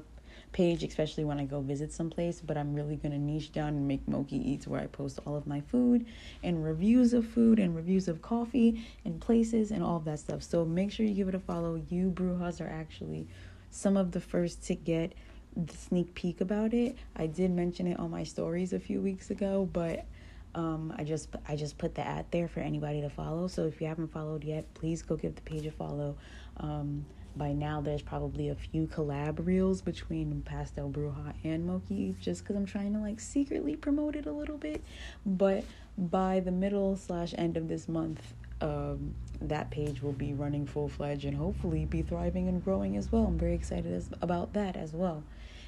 page, 0.52 0.82
especially 0.82 1.24
when 1.24 1.38
I 1.38 1.44
go 1.44 1.60
visit 1.60 1.92
someplace. 1.92 2.40
But 2.40 2.56
I'm 2.56 2.74
really 2.74 2.96
gonna 2.96 3.18
niche 3.18 3.52
down 3.52 3.68
and 3.70 3.88
make 3.88 4.06
Moki 4.08 4.36
Eats 4.36 4.66
where 4.66 4.80
I 4.80 4.86
post 4.86 5.18
all 5.26 5.36
of 5.36 5.46
my 5.46 5.60
food 5.62 6.06
and 6.42 6.64
reviews 6.64 7.12
of 7.12 7.26
food 7.26 7.58
and 7.58 7.74
reviews 7.74 8.08
of 8.08 8.22
coffee 8.22 8.86
and 9.04 9.20
places 9.20 9.70
and 9.70 9.82
all 9.82 9.96
of 9.96 10.04
that 10.04 10.20
stuff. 10.20 10.42
So 10.42 10.64
make 10.64 10.92
sure 10.92 11.04
you 11.04 11.14
give 11.14 11.28
it 11.28 11.34
a 11.34 11.40
follow. 11.40 11.82
You 11.90 12.10
Brujas 12.10 12.60
are 12.60 12.68
actually 12.68 13.26
some 13.70 13.96
of 13.96 14.12
the 14.12 14.20
first 14.20 14.64
to 14.66 14.74
get 14.74 15.14
the 15.56 15.76
sneak 15.76 16.14
peek 16.14 16.40
about 16.40 16.74
it. 16.74 16.96
I 17.16 17.26
did 17.26 17.50
mention 17.50 17.86
it 17.86 17.98
on 17.98 18.10
my 18.10 18.24
stories 18.24 18.72
a 18.72 18.78
few 18.78 19.00
weeks 19.00 19.30
ago, 19.30 19.68
but 19.72 20.06
um, 20.54 20.92
I 20.96 21.04
just 21.04 21.28
I 21.46 21.56
just 21.56 21.78
put 21.78 21.94
the 21.94 22.06
ad 22.06 22.26
there 22.30 22.48
for 22.48 22.60
anybody 22.60 23.00
to 23.00 23.10
follow. 23.10 23.48
So 23.48 23.66
if 23.66 23.80
you 23.80 23.86
haven't 23.86 24.08
followed 24.08 24.44
yet, 24.44 24.72
please 24.74 25.02
go 25.02 25.16
give 25.16 25.34
the 25.34 25.42
page 25.42 25.66
a 25.66 25.70
follow. 25.70 26.16
Um, 26.58 27.04
by 27.36 27.52
now, 27.52 27.80
there's 27.80 28.02
probably 28.02 28.48
a 28.48 28.54
few 28.54 28.88
collab 28.88 29.46
reels 29.46 29.80
between 29.80 30.42
Pastel 30.42 30.90
Bruja 30.90 31.34
and 31.44 31.66
Moki, 31.66 32.16
just 32.20 32.42
because 32.42 32.56
I'm 32.56 32.66
trying 32.66 32.94
to 32.94 32.98
like 32.98 33.20
secretly 33.20 33.76
promote 33.76 34.16
it 34.16 34.26
a 34.26 34.32
little 34.32 34.56
bit. 34.58 34.82
But 35.24 35.64
by 35.96 36.40
the 36.40 36.50
middle 36.50 36.96
slash 36.96 37.34
end 37.38 37.56
of 37.56 37.68
this 37.68 37.88
month, 37.88 38.34
um, 38.60 39.14
that 39.40 39.70
page 39.70 40.02
will 40.02 40.12
be 40.12 40.32
running 40.34 40.66
full 40.66 40.88
fledged 40.88 41.24
and 41.24 41.36
hopefully 41.36 41.84
be 41.84 42.02
thriving 42.02 42.48
and 42.48 42.62
growing 42.64 42.96
as 42.96 43.12
well. 43.12 43.24
I'm 43.24 43.38
very 43.38 43.54
excited 43.54 43.92
as, 43.92 44.10
about 44.20 44.52
that 44.54 44.76
as 44.76 44.92
well. 44.92 45.22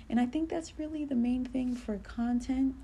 And 0.09 0.19
I 0.19 0.27
think 0.27 0.49
that's 0.49 0.79
really 0.79 1.05
the 1.05 1.15
main 1.15 1.45
thing 1.45 1.77
for 1.77 1.99
content. 1.99 2.75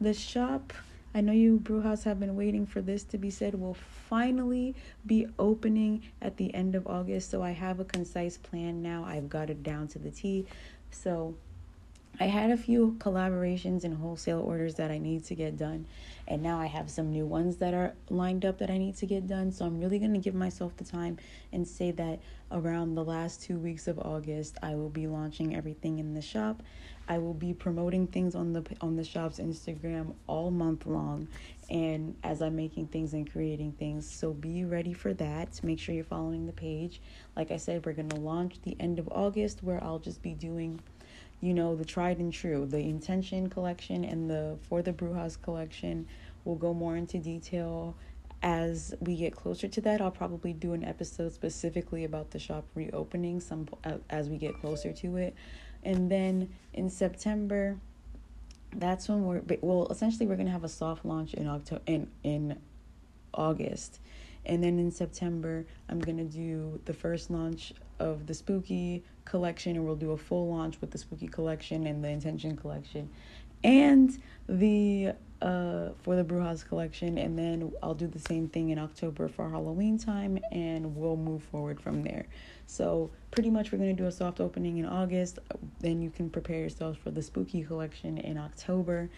The 0.00 0.14
shop, 0.14 0.72
I 1.14 1.20
know 1.20 1.32
you 1.32 1.58
Brujas 1.58 2.04
have 2.04 2.20
been 2.20 2.36
waiting 2.36 2.64
for 2.64 2.80
this 2.80 3.02
to 3.04 3.18
be 3.18 3.30
said, 3.30 3.54
will 3.54 3.74
finally 3.74 4.76
be 5.04 5.26
opening 5.38 6.02
at 6.22 6.36
the 6.36 6.54
end 6.54 6.76
of 6.76 6.86
August. 6.86 7.30
So 7.30 7.42
I 7.42 7.50
have 7.50 7.80
a 7.80 7.84
concise 7.84 8.36
plan 8.36 8.82
now. 8.82 9.04
I've 9.04 9.28
got 9.28 9.50
it 9.50 9.64
down 9.64 9.88
to 9.88 9.98
the 9.98 10.10
T. 10.10 10.46
So 10.90 11.34
I 12.18 12.24
had 12.24 12.50
a 12.50 12.56
few 12.56 12.96
collaborations 12.98 13.84
and 13.84 13.94
wholesale 13.94 14.40
orders 14.40 14.76
that 14.76 14.90
I 14.90 14.96
need 14.96 15.24
to 15.26 15.34
get 15.34 15.58
done. 15.58 15.86
And 16.26 16.42
now 16.42 16.58
I 16.58 16.66
have 16.66 16.90
some 16.90 17.10
new 17.10 17.26
ones 17.26 17.56
that 17.58 17.74
are 17.74 17.94
lined 18.08 18.44
up 18.44 18.58
that 18.58 18.70
I 18.70 18.78
need 18.78 18.96
to 18.96 19.06
get 19.06 19.26
done. 19.26 19.52
So 19.52 19.66
I'm 19.66 19.78
really 19.78 19.98
going 19.98 20.14
to 20.14 20.18
give 20.18 20.34
myself 20.34 20.76
the 20.76 20.84
time 20.84 21.18
and 21.52 21.68
say 21.68 21.90
that 21.92 22.20
around 22.50 22.94
the 22.94 23.04
last 23.04 23.42
two 23.42 23.58
weeks 23.58 23.86
of 23.86 23.98
August, 23.98 24.56
I 24.62 24.74
will 24.76 24.88
be 24.88 25.06
launching 25.06 25.54
everything 25.54 25.98
in 25.98 26.14
the 26.14 26.22
shop. 26.22 26.62
I 27.08 27.18
will 27.18 27.34
be 27.34 27.52
promoting 27.52 28.06
things 28.06 28.34
on 28.34 28.52
the 28.52 28.64
on 28.80 28.96
the 28.96 29.04
shop's 29.04 29.38
Instagram 29.38 30.14
all 30.26 30.50
month 30.50 30.86
long 30.86 31.28
and 31.70 32.16
as 32.24 32.42
I'm 32.42 32.56
making 32.56 32.88
things 32.88 33.12
and 33.12 33.30
creating 33.30 33.72
things. 33.72 34.10
So 34.10 34.32
be 34.32 34.64
ready 34.64 34.92
for 34.92 35.14
that. 35.14 35.60
Make 35.62 35.78
sure 35.78 35.94
you're 35.94 36.02
following 36.02 36.46
the 36.46 36.52
page. 36.52 37.00
Like 37.36 37.50
I 37.50 37.58
said, 37.58 37.84
we're 37.84 37.92
going 37.92 38.08
to 38.08 38.16
launch 38.16 38.60
the 38.62 38.76
end 38.80 38.98
of 38.98 39.08
August 39.08 39.62
where 39.62 39.82
I'll 39.84 39.98
just 39.98 40.22
be 40.22 40.34
doing 40.34 40.80
you 41.40 41.54
know, 41.54 41.76
the 41.76 41.84
tried 41.84 42.18
and 42.18 42.32
true, 42.32 42.66
the 42.66 42.78
intention 42.78 43.48
collection 43.48 44.04
and 44.04 44.30
the 44.30 44.56
for 44.68 44.82
the 44.82 44.92
Brujas 44.92 45.40
collection. 45.40 46.06
We'll 46.44 46.56
go 46.56 46.72
more 46.72 46.96
into 46.96 47.18
detail 47.18 47.96
as 48.42 48.94
we 49.00 49.16
get 49.16 49.34
closer 49.34 49.66
to 49.68 49.80
that. 49.82 50.00
I'll 50.00 50.10
probably 50.10 50.52
do 50.52 50.72
an 50.72 50.84
episode 50.84 51.32
specifically 51.32 52.04
about 52.04 52.30
the 52.30 52.38
shop 52.38 52.64
reopening 52.74 53.40
some 53.40 53.66
as 54.10 54.28
we 54.28 54.38
get 54.38 54.60
closer 54.60 54.92
to 54.92 55.16
it. 55.16 55.34
And 55.82 56.10
then 56.10 56.48
in 56.72 56.90
September, 56.90 57.76
that's 58.74 59.08
when 59.08 59.24
we're 59.24 59.42
well, 59.60 59.88
essentially 59.90 60.26
we're 60.26 60.36
going 60.36 60.46
to 60.46 60.52
have 60.52 60.64
a 60.64 60.68
soft 60.68 61.04
launch 61.04 61.34
in 61.34 61.46
October 61.46 61.82
in 61.86 62.08
in 62.22 62.58
August. 63.34 64.00
And 64.44 64.62
then 64.62 64.78
in 64.78 64.92
September, 64.92 65.66
I'm 65.88 65.98
going 65.98 66.18
to 66.18 66.24
do 66.24 66.80
the 66.84 66.92
first 66.92 67.30
launch 67.30 67.72
of 67.98 68.26
the 68.26 68.34
spooky 68.34 69.02
collection 69.26 69.76
and 69.76 69.84
we'll 69.84 69.96
do 69.96 70.12
a 70.12 70.16
full 70.16 70.48
launch 70.48 70.80
with 70.80 70.90
the 70.90 70.98
spooky 70.98 71.28
collection 71.28 71.86
and 71.86 72.02
the 72.02 72.08
intention 72.08 72.56
collection 72.56 73.10
and 73.64 74.18
the 74.48 75.12
uh 75.42 75.90
for 76.02 76.16
the 76.16 76.24
Brujas 76.24 76.66
collection 76.66 77.18
and 77.18 77.38
then 77.38 77.70
I'll 77.82 77.94
do 77.94 78.06
the 78.06 78.18
same 78.18 78.48
thing 78.48 78.70
in 78.70 78.78
October 78.78 79.28
for 79.28 79.50
Halloween 79.50 79.98
time 79.98 80.38
and 80.50 80.96
we'll 80.96 81.16
move 81.16 81.42
forward 81.42 81.80
from 81.80 82.02
there. 82.02 82.26
So 82.66 83.10
pretty 83.30 83.50
much 83.50 83.70
we're 83.70 83.78
to 83.78 83.92
do 83.92 84.06
a 84.06 84.12
soft 84.12 84.40
opening 84.40 84.78
in 84.78 84.86
August 84.86 85.38
then 85.80 86.00
you 86.00 86.10
can 86.10 86.30
prepare 86.30 86.60
yourselves 86.60 86.96
for 86.96 87.10
the 87.10 87.20
spooky 87.20 87.62
collection 87.62 88.16
in 88.18 88.38
October. 88.38 89.10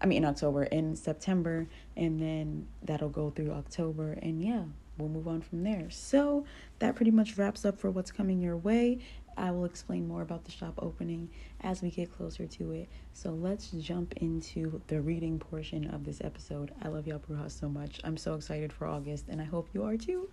I 0.00 0.06
mean 0.06 0.18
in 0.18 0.24
October 0.24 0.64
in 0.64 0.96
September 0.96 1.66
and 1.96 2.20
then 2.20 2.66
that'll 2.82 3.10
go 3.10 3.30
through 3.30 3.50
October 3.52 4.12
and 4.22 4.42
yeah, 4.42 4.62
we'll 4.96 5.10
move 5.10 5.28
on 5.28 5.42
from 5.42 5.62
there. 5.62 5.90
So 5.90 6.46
that 6.78 6.96
pretty 6.96 7.10
much 7.10 7.36
wraps 7.36 7.64
up 7.64 7.78
for 7.78 7.90
what's 7.90 8.12
coming 8.12 8.40
your 8.40 8.56
way. 8.56 9.00
I 9.36 9.50
will 9.50 9.64
explain 9.64 10.08
more 10.08 10.22
about 10.22 10.44
the 10.44 10.50
shop 10.50 10.74
opening 10.78 11.28
as 11.60 11.82
we 11.82 11.90
get 11.90 12.12
closer 12.12 12.46
to 12.46 12.72
it. 12.72 12.88
So 13.12 13.30
let's 13.30 13.70
jump 13.70 14.14
into 14.16 14.80
the 14.86 15.00
reading 15.00 15.38
portion 15.38 15.88
of 15.90 16.04
this 16.04 16.20
episode. 16.22 16.72
I 16.82 16.88
love 16.88 17.06
y'all 17.06 17.18
Brujas 17.18 17.58
so 17.58 17.68
much. 17.68 18.00
I'm 18.04 18.16
so 18.16 18.34
excited 18.34 18.72
for 18.72 18.86
August 18.86 19.26
and 19.28 19.40
I 19.40 19.44
hope 19.44 19.68
you 19.74 19.84
are 19.84 19.96
too. 19.96 20.28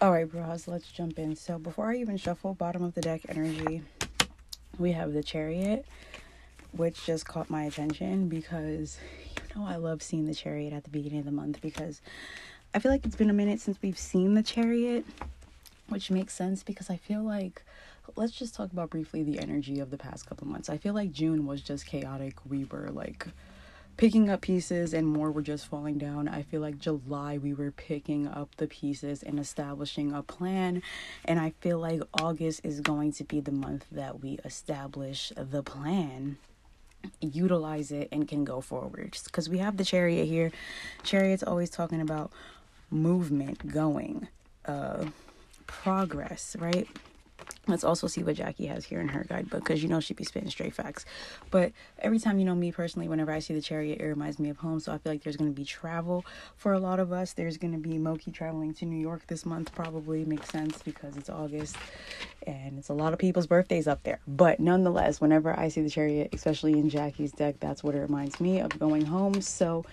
All 0.00 0.12
right, 0.12 0.28
Brujas, 0.28 0.68
let's 0.68 0.90
jump 0.90 1.18
in. 1.18 1.36
So 1.36 1.58
before 1.58 1.90
I 1.90 1.96
even 1.96 2.16
shuffle 2.16 2.54
bottom 2.54 2.82
of 2.82 2.94
the 2.94 3.00
deck 3.00 3.22
energy, 3.28 3.82
we 4.78 4.92
have 4.92 5.14
the 5.14 5.22
Chariot, 5.22 5.86
which 6.72 7.06
just 7.06 7.26
caught 7.26 7.48
my 7.48 7.64
attention 7.64 8.28
because 8.28 8.98
you 9.36 9.60
know 9.60 9.66
I 9.66 9.76
love 9.76 10.02
seeing 10.02 10.26
the 10.26 10.34
Chariot 10.34 10.74
at 10.74 10.84
the 10.84 10.90
beginning 10.90 11.20
of 11.20 11.24
the 11.24 11.32
month 11.32 11.62
because 11.62 12.02
I 12.74 12.78
feel 12.78 12.92
like 12.92 13.06
it's 13.06 13.16
been 13.16 13.30
a 13.30 13.34
minute 13.34 13.60
since 13.60 13.78
we've 13.80 13.98
seen 13.98 14.34
the 14.34 14.42
chariot, 14.42 15.06
which 15.88 16.10
makes 16.10 16.34
sense 16.34 16.62
because 16.62 16.90
I 16.90 16.96
feel 16.96 17.22
like 17.22 17.62
let's 18.14 18.32
just 18.32 18.54
talk 18.54 18.72
about 18.72 18.90
briefly 18.90 19.22
the 19.22 19.38
energy 19.38 19.80
of 19.80 19.90
the 19.90 19.98
past 19.98 20.26
couple 20.26 20.46
months. 20.46 20.68
I 20.68 20.78
feel 20.78 20.94
like 20.94 21.12
June 21.12 21.46
was 21.46 21.62
just 21.62 21.86
chaotic. 21.86 22.34
We 22.48 22.64
were 22.64 22.90
like 22.90 23.26
picking 23.96 24.28
up 24.28 24.42
pieces 24.42 24.92
and 24.92 25.06
more 25.06 25.30
were 25.30 25.42
just 25.42 25.66
falling 25.66 25.98
down. 25.98 26.28
I 26.28 26.42
feel 26.42 26.60
like 26.60 26.78
July 26.78 27.38
we 27.38 27.54
were 27.54 27.70
picking 27.70 28.28
up 28.28 28.54
the 28.56 28.66
pieces 28.66 29.22
and 29.22 29.38
establishing 29.38 30.12
a 30.12 30.22
plan. 30.22 30.82
And 31.24 31.40
I 31.40 31.54
feel 31.60 31.78
like 31.78 32.02
August 32.20 32.60
is 32.62 32.80
going 32.80 33.12
to 33.12 33.24
be 33.24 33.40
the 33.40 33.52
month 33.52 33.86
that 33.90 34.20
we 34.20 34.38
establish 34.44 35.32
the 35.36 35.62
plan 35.62 36.38
utilize 37.20 37.92
it 37.92 38.08
and 38.10 38.26
can 38.26 38.42
go 38.42 38.60
forward 38.60 39.16
because 39.26 39.48
we 39.48 39.58
have 39.58 39.76
the 39.76 39.84
chariot 39.84 40.24
here 40.24 40.50
chariot's 41.04 41.44
always 41.44 41.70
talking 41.70 42.00
about 42.00 42.32
movement 42.90 43.66
going, 43.72 44.28
uh, 44.66 45.04
progress, 45.66 46.56
right? 46.58 46.88
Let's 47.68 47.84
also 47.84 48.06
see 48.06 48.22
what 48.22 48.36
Jackie 48.36 48.66
has 48.66 48.84
here 48.84 49.00
in 49.00 49.08
her 49.08 49.24
guidebook 49.24 49.64
because 49.64 49.82
you 49.82 49.88
know 49.88 49.98
she'd 49.98 50.16
be 50.16 50.24
spitting 50.24 50.50
straight 50.50 50.72
facts. 50.72 51.04
But 51.50 51.72
every 51.98 52.18
time, 52.18 52.38
you 52.38 52.44
know, 52.44 52.54
me 52.54 52.70
personally, 52.70 53.08
whenever 53.08 53.32
I 53.32 53.40
see 53.40 53.54
the 53.54 53.60
chariot, 53.60 54.00
it 54.00 54.06
reminds 54.06 54.38
me 54.38 54.50
of 54.50 54.58
home. 54.58 54.78
So 54.78 54.92
I 54.92 54.98
feel 54.98 55.12
like 55.12 55.24
there's 55.24 55.36
going 55.36 55.50
to 55.50 55.54
be 55.54 55.64
travel 55.64 56.24
for 56.56 56.72
a 56.72 56.78
lot 56.78 57.00
of 57.00 57.12
us. 57.12 57.32
There's 57.32 57.56
going 57.56 57.72
to 57.72 57.78
be 57.78 57.98
Moki 57.98 58.30
traveling 58.30 58.72
to 58.74 58.84
New 58.86 58.98
York 58.98 59.26
this 59.26 59.44
month, 59.44 59.74
probably 59.74 60.24
makes 60.24 60.48
sense 60.48 60.80
because 60.82 61.16
it's 61.16 61.28
August 61.28 61.76
and 62.46 62.78
it's 62.78 62.88
a 62.88 62.94
lot 62.94 63.12
of 63.12 63.18
people's 63.18 63.48
birthdays 63.48 63.88
up 63.88 64.02
there. 64.04 64.20
But 64.28 64.60
nonetheless, 64.60 65.20
whenever 65.20 65.58
I 65.58 65.68
see 65.68 65.82
the 65.82 65.90
chariot, 65.90 66.30
especially 66.32 66.74
in 66.74 66.88
Jackie's 66.88 67.32
deck, 67.32 67.56
that's 67.58 67.82
what 67.82 67.96
it 67.96 68.00
reminds 68.00 68.40
me 68.40 68.60
of 68.60 68.78
going 68.78 69.04
home. 69.04 69.40
So 69.40 69.84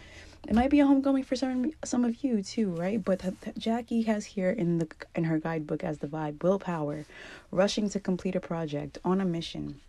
it 0.47 0.53
might 0.55 0.69
be 0.69 0.79
a 0.79 0.85
homecoming 0.85 1.23
for 1.23 1.35
some 1.35 1.71
some 1.83 2.03
of 2.03 2.23
you 2.23 2.43
too, 2.43 2.69
right? 2.71 3.03
But 3.03 3.21
Jackie 3.57 4.03
has 4.03 4.25
here 4.25 4.49
in 4.49 4.79
the 4.79 4.87
in 5.15 5.25
her 5.25 5.39
guidebook 5.39 5.83
as 5.83 5.99
the 5.99 6.07
vibe 6.07 6.43
willpower, 6.43 7.05
rushing 7.51 7.89
to 7.89 7.99
complete 7.99 8.35
a 8.35 8.39
project 8.39 8.97
on 9.05 9.21
a 9.21 9.25
mission, 9.25 9.79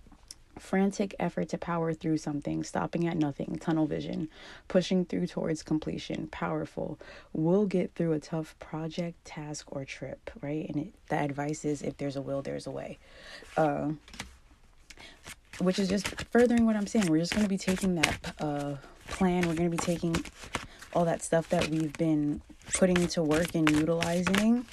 frantic 0.59 1.15
effort 1.19 1.49
to 1.51 1.59
power 1.59 1.93
through 1.93 2.19
something, 2.19 2.63
stopping 2.63 3.07
at 3.07 3.17
nothing, 3.17 3.57
tunnel 3.61 3.87
vision, 3.87 4.29
pushing 4.69 5.05
through 5.05 5.27
towards 5.27 5.63
completion, 5.63 6.29
powerful, 6.29 6.99
We'll 7.33 7.67
get 7.67 7.95
through 7.95 8.13
a 8.13 8.21
tough 8.21 8.57
project, 8.61 9.25
task, 9.25 9.67
or 9.73 9.85
trip, 9.85 10.31
right? 10.41 10.69
And 10.69 10.77
it, 10.87 10.95
the 11.09 11.19
advice 11.19 11.65
is 11.65 11.83
if 11.83 11.97
there's 11.97 12.17
a 12.17 12.23
will, 12.23 12.43
there's 12.43 12.67
a 12.67 12.71
way. 12.71 12.99
Uh, 13.57 13.93
which 15.59 15.79
is 15.79 15.89
just 15.89 16.07
furthering 16.31 16.67
what 16.67 16.77
I'm 16.77 16.87
saying. 16.87 17.07
We're 17.07 17.19
just 17.19 17.33
going 17.33 17.45
to 17.45 17.49
be 17.49 17.59
taking 17.59 17.97
that 17.97 18.35
uh, 18.41 18.75
plan. 19.09 19.47
We're 19.49 19.55
going 19.55 19.71
to 19.71 19.77
be 19.77 19.79
taking 19.79 20.17
all 20.93 21.05
that 21.05 21.23
stuff 21.23 21.49
that 21.49 21.69
we've 21.69 21.93
been 21.95 22.41
putting 22.75 22.97
into 22.97 23.23
work 23.23 23.55
and 23.55 23.69
utilizing 23.71 24.65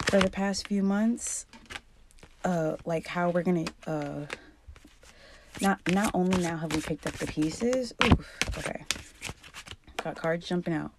for 0.00 0.20
the 0.20 0.30
past 0.30 0.68
few 0.68 0.82
months. 0.82 1.46
Uh, 2.44 2.76
like 2.84 3.06
how 3.06 3.28
we're 3.28 3.42
gonna 3.42 3.66
uh, 3.86 4.24
not 5.60 5.78
not 5.92 6.10
only 6.14 6.42
now 6.42 6.56
have 6.56 6.74
we 6.74 6.80
picked 6.80 7.06
up 7.06 7.12
the 7.14 7.26
pieces. 7.26 7.92
Oof, 8.04 8.38
okay, 8.56 8.82
got 10.02 10.16
cards 10.16 10.48
jumping 10.48 10.72
out 10.72 10.90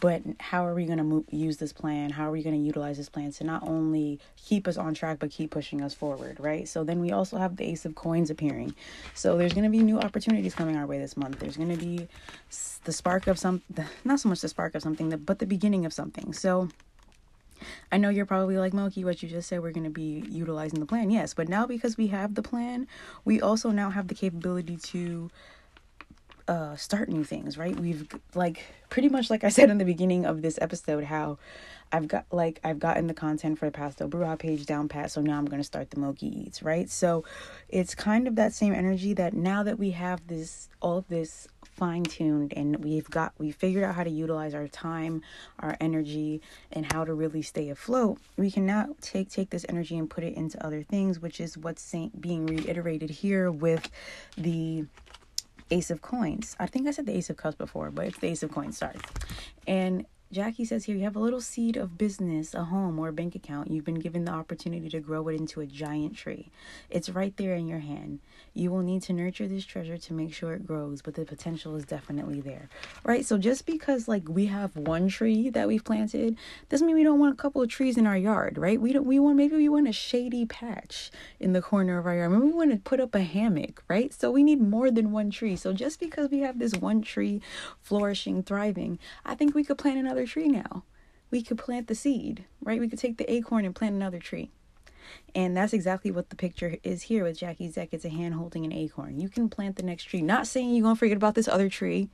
but 0.00 0.22
how 0.40 0.66
are 0.66 0.74
we 0.74 0.84
going 0.86 0.98
to 0.98 1.24
use 1.34 1.56
this 1.56 1.72
plan? 1.72 2.10
How 2.10 2.28
are 2.28 2.30
we 2.30 2.42
going 2.42 2.56
to 2.56 2.62
utilize 2.62 2.96
this 2.96 3.08
plan 3.08 3.32
to 3.32 3.44
not 3.44 3.62
only 3.62 4.20
keep 4.36 4.68
us 4.68 4.76
on 4.76 4.94
track 4.94 5.18
but 5.18 5.30
keep 5.30 5.50
pushing 5.50 5.80
us 5.80 5.94
forward 5.94 6.38
right? 6.40 6.68
So 6.68 6.84
then 6.84 7.00
we 7.00 7.12
also 7.12 7.38
have 7.38 7.56
the 7.56 7.64
ace 7.64 7.84
of 7.84 7.94
coins 7.94 8.30
appearing. 8.30 8.74
So 9.14 9.36
there's 9.38 9.52
going 9.52 9.64
to 9.64 9.70
be 9.70 9.82
new 9.82 9.98
opportunities 9.98 10.54
coming 10.54 10.76
our 10.76 10.86
way 10.86 10.98
this 10.98 11.16
month. 11.16 11.38
There's 11.38 11.56
going 11.56 11.76
to 11.76 11.84
be 11.84 12.08
the 12.84 12.92
spark 12.92 13.26
of 13.26 13.38
some 13.38 13.62
not 14.04 14.20
so 14.20 14.28
much 14.28 14.40
the 14.40 14.48
spark 14.48 14.74
of 14.74 14.82
something 14.82 15.10
but 15.10 15.38
the 15.38 15.46
beginning 15.46 15.86
of 15.86 15.92
something. 15.92 16.32
So 16.32 16.68
I 17.90 17.96
know 17.96 18.08
you're 18.08 18.26
probably 18.26 18.58
like, 18.58 18.74
Moki, 18.74 19.04
what 19.04 19.22
you 19.22 19.28
just 19.28 19.48
said, 19.48 19.62
we're 19.62 19.70
going 19.70 19.84
to 19.84 19.90
be 19.90 20.24
utilizing 20.28 20.80
the 20.80 20.86
plan. 20.86 21.10
Yes, 21.10 21.34
but 21.34 21.48
now 21.48 21.66
because 21.66 21.96
we 21.96 22.08
have 22.08 22.34
the 22.34 22.42
plan, 22.42 22.86
we 23.24 23.40
also 23.40 23.70
now 23.70 23.90
have 23.90 24.08
the 24.08 24.14
capability 24.14 24.76
to 24.76 25.30
uh 26.48 26.76
start 26.76 27.08
new 27.08 27.24
things 27.24 27.56
right? 27.56 27.78
We've 27.78 28.06
like 28.34 28.64
pretty 28.88 29.08
much 29.08 29.28
like 29.28 29.42
i 29.42 29.48
said 29.48 29.70
in 29.70 29.78
the 29.78 29.84
beginning 29.84 30.24
of 30.24 30.40
this 30.40 30.56
episode 30.60 31.02
how 31.02 31.36
i've 31.90 32.06
got 32.06 32.24
like 32.30 32.60
i've 32.62 32.78
gotten 32.78 33.08
the 33.08 33.14
content 33.14 33.58
for 33.58 33.64
the 33.64 33.72
pastel 33.72 34.08
bruja 34.08 34.38
page 34.38 34.66
down 34.66 34.88
pat 34.88 35.10
so 35.10 35.20
now 35.20 35.36
i'm 35.36 35.46
to 35.46 35.64
start 35.64 35.90
the 35.90 35.98
moki 35.98 36.26
eats 36.26 36.62
right? 36.62 36.90
So 36.90 37.24
it's 37.68 37.94
kind 37.94 38.26
of 38.26 38.36
that 38.36 38.52
same 38.52 38.72
energy 38.72 39.14
that 39.14 39.34
now 39.34 39.62
that 39.62 39.78
we 39.78 39.90
have 39.92 40.26
this 40.26 40.68
all 40.80 40.98
of 40.98 41.08
this 41.08 41.48
fine-tuned 41.64 42.52
and 42.56 42.84
we've 42.84 43.08
got 43.10 43.32
we 43.38 43.50
figured 43.50 43.84
out 43.84 43.94
how 43.94 44.04
to 44.04 44.10
utilize 44.10 44.54
our 44.54 44.68
time 44.68 45.22
our 45.58 45.76
energy 45.80 46.40
and 46.72 46.90
how 46.92 47.04
to 47.04 47.12
really 47.12 47.42
stay 47.42 47.68
afloat 47.68 48.18
we 48.36 48.50
can 48.50 48.64
now 48.64 48.88
take 49.00 49.28
take 49.28 49.50
this 49.50 49.66
energy 49.68 49.98
and 49.98 50.08
put 50.08 50.22
it 50.22 50.34
into 50.34 50.64
other 50.64 50.82
things 50.82 51.18
which 51.18 51.40
is 51.40 51.58
what's 51.58 51.94
being 52.20 52.46
reiterated 52.46 53.10
here 53.10 53.50
with 53.50 53.90
the 54.36 54.84
Ace 55.70 55.90
of 55.90 56.02
Coins. 56.02 56.56
I 56.58 56.66
think 56.66 56.86
I 56.86 56.90
said 56.90 57.06
the 57.06 57.16
Ace 57.16 57.30
of 57.30 57.36
Cups 57.36 57.56
before, 57.56 57.90
but 57.90 58.06
it's 58.06 58.18
the 58.18 58.28
Ace 58.28 58.42
of 58.42 58.50
Coins, 58.52 58.78
sorry. 58.78 58.98
And 59.66 60.06
Jackie 60.32 60.64
says 60.64 60.84
here 60.84 60.96
you 60.96 61.04
have 61.04 61.14
a 61.14 61.20
little 61.20 61.40
seed 61.40 61.76
of 61.76 61.96
business, 61.96 62.54
a 62.54 62.64
home, 62.64 62.98
or 62.98 63.08
a 63.08 63.12
bank 63.12 63.34
account. 63.36 63.70
You've 63.70 63.84
been 63.84 64.00
given 64.00 64.24
the 64.24 64.32
opportunity 64.32 64.88
to 64.88 64.98
grow 64.98 65.28
it 65.28 65.36
into 65.36 65.60
a 65.60 65.66
giant 65.66 66.16
tree. 66.16 66.50
It's 66.90 67.08
right 67.08 67.36
there 67.36 67.54
in 67.54 67.68
your 67.68 67.78
hand. 67.78 68.18
You 68.52 68.70
will 68.70 68.82
need 68.82 69.02
to 69.02 69.12
nurture 69.12 69.46
this 69.46 69.64
treasure 69.64 69.96
to 69.96 70.12
make 70.12 70.34
sure 70.34 70.54
it 70.54 70.66
grows, 70.66 71.02
but 71.02 71.14
the 71.14 71.24
potential 71.24 71.76
is 71.76 71.84
definitely 71.84 72.40
there. 72.40 72.68
Right? 73.04 73.24
So 73.24 73.38
just 73.38 73.64
because 73.64 74.08
like 74.08 74.28
we 74.28 74.46
have 74.46 74.76
one 74.76 75.08
tree 75.08 75.50
that 75.50 75.68
we've 75.68 75.84
planted 75.84 76.36
doesn't 76.68 76.86
mean 76.86 76.96
we 76.96 77.04
don't 77.04 77.20
want 77.20 77.34
a 77.34 77.40
couple 77.40 77.62
of 77.62 77.68
trees 77.68 77.96
in 77.96 78.06
our 78.06 78.16
yard, 78.16 78.58
right? 78.58 78.80
We 78.80 78.92
don't 78.92 79.06
we 79.06 79.20
want 79.20 79.36
maybe 79.36 79.56
we 79.56 79.68
want 79.68 79.88
a 79.88 79.92
shady 79.92 80.46
patch 80.46 81.12
in 81.38 81.52
the 81.52 81.62
corner 81.62 81.98
of 81.98 82.06
our 82.06 82.16
yard. 82.16 82.32
Maybe 82.32 82.46
we 82.46 82.52
want 82.52 82.72
to 82.72 82.78
put 82.78 82.98
up 82.98 83.14
a 83.14 83.20
hammock, 83.20 83.84
right? 83.88 84.12
So 84.12 84.30
we 84.32 84.42
need 84.42 84.60
more 84.60 84.90
than 84.90 85.12
one 85.12 85.30
tree. 85.30 85.54
So 85.54 85.72
just 85.72 86.00
because 86.00 86.30
we 86.30 86.40
have 86.40 86.58
this 86.58 86.74
one 86.74 87.02
tree 87.02 87.40
flourishing, 87.82 88.42
thriving, 88.42 88.98
I 89.24 89.34
think 89.34 89.54
we 89.54 89.62
could 89.62 89.78
plant 89.78 89.98
another 89.98 90.13
tree 90.24 90.48
now. 90.48 90.84
We 91.30 91.42
could 91.42 91.58
plant 91.58 91.88
the 91.88 91.94
seed, 91.96 92.44
right? 92.62 92.80
We 92.80 92.88
could 92.88 92.98
take 92.98 93.18
the 93.18 93.30
acorn 93.32 93.64
and 93.64 93.74
plant 93.74 93.96
another 93.96 94.20
tree. 94.20 94.52
And 95.34 95.56
that's 95.56 95.72
exactly 95.72 96.10
what 96.10 96.30
the 96.30 96.36
picture 96.36 96.76
is 96.82 97.02
here 97.02 97.24
with 97.24 97.38
Jackie's 97.38 97.74
deck. 97.74 97.88
It's 97.92 98.04
a 98.04 98.08
hand 98.08 98.34
holding 98.34 98.64
an 98.64 98.72
acorn. 98.72 99.18
You 99.18 99.28
can 99.28 99.48
plant 99.48 99.76
the 99.76 99.82
next 99.82 100.04
tree. 100.04 100.22
Not 100.22 100.46
saying 100.46 100.70
you're 100.74 100.82
going 100.82 100.94
to 100.94 100.98
forget 100.98 101.16
about 101.16 101.34
this 101.34 101.48
other 101.48 101.68
tree. 101.68 102.08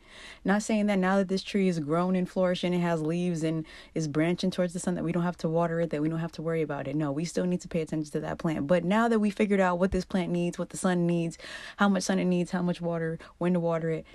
Not 0.45 0.63
saying 0.63 0.87
that 0.87 0.99
now 0.99 1.17
that 1.17 1.29
this 1.29 1.43
tree 1.43 1.69
is 1.69 1.79
grown 1.79 2.17
and 2.17 2.29
flourishing, 2.29 2.75
it 2.75 2.81
has 2.81 3.03
leaves 3.03 3.43
and 3.43 3.67
is 3.95 4.09
branching 4.09 4.51
towards 4.51 4.73
the 4.73 4.81
sun, 4.81 4.95
that 4.95 5.05
we 5.05 5.13
don't 5.13 5.23
have 5.23 5.37
to 5.39 5.49
water 5.49 5.81
it, 5.81 5.91
that 5.91 6.03
we 6.03 6.09
don't 6.09 6.19
have 6.19 6.33
to 6.33 6.43
worry 6.43 6.63
about 6.63 6.89
it. 6.89 6.97
No, 6.97 7.13
we 7.13 7.25
still 7.25 7.45
need 7.45 7.61
to 7.61 7.69
pay 7.69 7.83
attention 7.83 8.11
to 8.13 8.21
that 8.21 8.39
plant. 8.39 8.67
But 8.67 8.85
now 8.85 9.09
that 9.09 9.21
we 9.21 9.31
figured 9.31 9.61
out 9.61 9.79
what 9.79 9.93
this 9.93 10.05
plant 10.05 10.31
needs, 10.31 10.59
what 10.59 10.71
the 10.71 10.77
sun 10.77 11.07
needs, 11.07 11.39
how 11.77 11.89
much 11.89 12.05
sun 12.05 12.19
it 12.19 12.25
needs, 12.25 12.51
how 12.51 12.63
much 12.63 12.81
water, 12.81 13.19
when 13.39 13.53
to 13.53 13.61
water 13.61 13.91
it, 13.91 14.07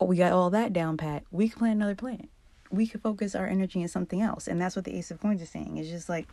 we 0.00 0.16
got 0.16 0.32
all 0.32 0.50
that 0.50 0.72
down 0.72 0.96
pat, 0.98 1.24
we 1.30 1.48
can 1.48 1.58
plant 1.58 1.76
another 1.76 1.94
plant 1.94 2.28
we 2.70 2.86
could 2.86 3.02
focus 3.02 3.34
our 3.34 3.46
energy 3.46 3.80
in 3.80 3.88
something 3.88 4.20
else. 4.20 4.48
And 4.48 4.60
that's 4.60 4.76
what 4.76 4.84
the 4.84 4.96
Ace 4.96 5.10
of 5.10 5.20
Coins 5.20 5.42
is 5.42 5.50
saying. 5.50 5.76
It's 5.76 5.88
just 5.88 6.08
like 6.08 6.28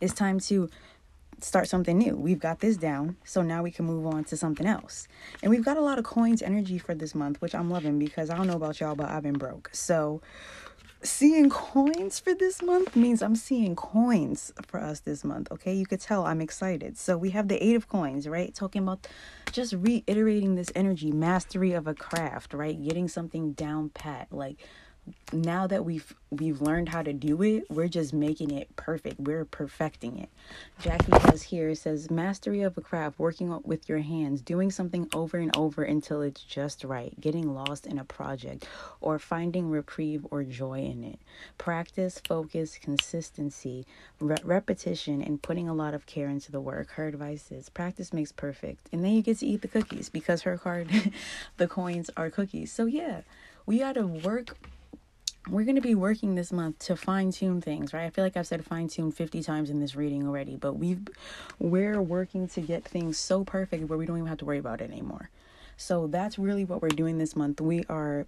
it's 0.00 0.14
time 0.14 0.40
to 0.40 0.68
start 1.40 1.68
something 1.68 1.98
new. 1.98 2.16
We've 2.16 2.38
got 2.38 2.60
this 2.60 2.76
down, 2.76 3.16
so 3.24 3.42
now 3.42 3.62
we 3.62 3.70
can 3.70 3.84
move 3.84 4.06
on 4.06 4.24
to 4.24 4.36
something 4.36 4.66
else. 4.66 5.08
And 5.42 5.50
we've 5.50 5.64
got 5.64 5.76
a 5.76 5.80
lot 5.80 5.98
of 5.98 6.04
coins 6.04 6.42
energy 6.42 6.78
for 6.78 6.94
this 6.94 7.14
month, 7.14 7.40
which 7.40 7.54
I'm 7.54 7.70
loving 7.70 7.98
because 7.98 8.30
I 8.30 8.36
don't 8.36 8.46
know 8.46 8.56
about 8.56 8.80
y'all, 8.80 8.94
but 8.94 9.10
I've 9.10 9.22
been 9.22 9.38
broke. 9.38 9.70
So 9.72 10.22
seeing 11.02 11.50
coins 11.50 12.18
for 12.18 12.34
this 12.34 12.62
month 12.62 12.96
means 12.96 13.22
I'm 13.22 13.36
seeing 13.36 13.76
coins 13.76 14.52
for 14.66 14.80
us 14.80 15.00
this 15.00 15.22
month. 15.22 15.52
Okay, 15.52 15.74
you 15.74 15.86
could 15.86 16.00
tell 16.00 16.24
I'm 16.24 16.40
excited. 16.40 16.96
So 16.96 17.18
we 17.18 17.30
have 17.30 17.48
the 17.48 17.62
eight 17.62 17.76
of 17.76 17.88
coins, 17.88 18.26
right? 18.26 18.54
Talking 18.54 18.82
about 18.82 19.06
just 19.52 19.74
reiterating 19.74 20.54
this 20.54 20.72
energy, 20.74 21.12
mastery 21.12 21.72
of 21.72 21.86
a 21.86 21.94
craft, 21.94 22.54
right? 22.54 22.82
Getting 22.82 23.08
something 23.08 23.52
down 23.52 23.90
pat, 23.90 24.28
like 24.30 24.58
now 25.32 25.66
that 25.66 25.84
we've 25.84 26.14
we've 26.30 26.60
learned 26.60 26.88
how 26.88 27.02
to 27.02 27.12
do 27.12 27.42
it, 27.42 27.64
we're 27.70 27.88
just 27.88 28.12
making 28.12 28.50
it 28.50 28.74
perfect. 28.76 29.20
We're 29.20 29.44
perfecting 29.44 30.18
it. 30.18 30.28
Jackie 30.80 31.12
says 31.28 31.42
here 31.42 31.70
it 31.70 31.78
says 31.78 32.10
mastery 32.10 32.62
of 32.62 32.76
a 32.78 32.80
craft, 32.80 33.18
working 33.18 33.60
with 33.64 33.88
your 33.88 33.98
hands, 33.98 34.40
doing 34.40 34.70
something 34.70 35.08
over 35.14 35.38
and 35.38 35.54
over 35.56 35.82
until 35.82 36.22
it's 36.22 36.42
just 36.42 36.84
right, 36.84 37.18
getting 37.20 37.54
lost 37.54 37.86
in 37.86 37.98
a 37.98 38.04
project, 38.04 38.66
or 39.00 39.18
finding 39.18 39.70
reprieve 39.70 40.26
or 40.30 40.42
joy 40.42 40.80
in 40.80 41.04
it. 41.04 41.18
Practice, 41.58 42.20
focus, 42.26 42.78
consistency, 42.80 43.86
re- 44.20 44.36
repetition, 44.44 45.22
and 45.22 45.42
putting 45.42 45.68
a 45.68 45.74
lot 45.74 45.94
of 45.94 46.06
care 46.06 46.28
into 46.28 46.52
the 46.52 46.60
work. 46.60 46.90
Her 46.90 47.06
advice 47.06 47.50
is 47.50 47.68
practice 47.68 48.12
makes 48.12 48.32
perfect, 48.32 48.88
and 48.92 49.04
then 49.04 49.12
you 49.12 49.22
get 49.22 49.38
to 49.38 49.46
eat 49.46 49.62
the 49.62 49.68
cookies 49.68 50.08
because 50.08 50.42
her 50.42 50.56
card, 50.56 50.88
the 51.56 51.68
coins 51.68 52.10
are 52.16 52.30
cookies. 52.30 52.72
So 52.72 52.86
yeah, 52.86 53.22
we 53.66 53.78
got 53.78 53.94
to 53.94 54.06
work 54.06 54.56
we're 55.48 55.64
going 55.64 55.76
to 55.76 55.82
be 55.82 55.94
working 55.94 56.34
this 56.34 56.52
month 56.52 56.78
to 56.80 56.96
fine 56.96 57.30
tune 57.30 57.60
things, 57.60 57.92
right? 57.92 58.04
I 58.04 58.10
feel 58.10 58.24
like 58.24 58.36
I've 58.36 58.46
said 58.46 58.64
fine 58.64 58.88
tune 58.88 59.12
50 59.12 59.42
times 59.42 59.70
in 59.70 59.80
this 59.80 59.94
reading 59.94 60.26
already, 60.26 60.56
but 60.56 60.74
we've 60.74 61.06
we're 61.58 62.00
working 62.00 62.48
to 62.48 62.60
get 62.60 62.84
things 62.84 63.18
so 63.18 63.44
perfect 63.44 63.88
where 63.88 63.98
we 63.98 64.06
don't 64.06 64.16
even 64.16 64.28
have 64.28 64.38
to 64.38 64.44
worry 64.44 64.58
about 64.58 64.80
it 64.80 64.90
anymore. 64.90 65.30
So 65.76 66.06
that's 66.06 66.38
really 66.38 66.64
what 66.64 66.80
we're 66.80 66.88
doing 66.88 67.18
this 67.18 67.36
month. 67.36 67.60
We 67.60 67.84
are 67.88 68.26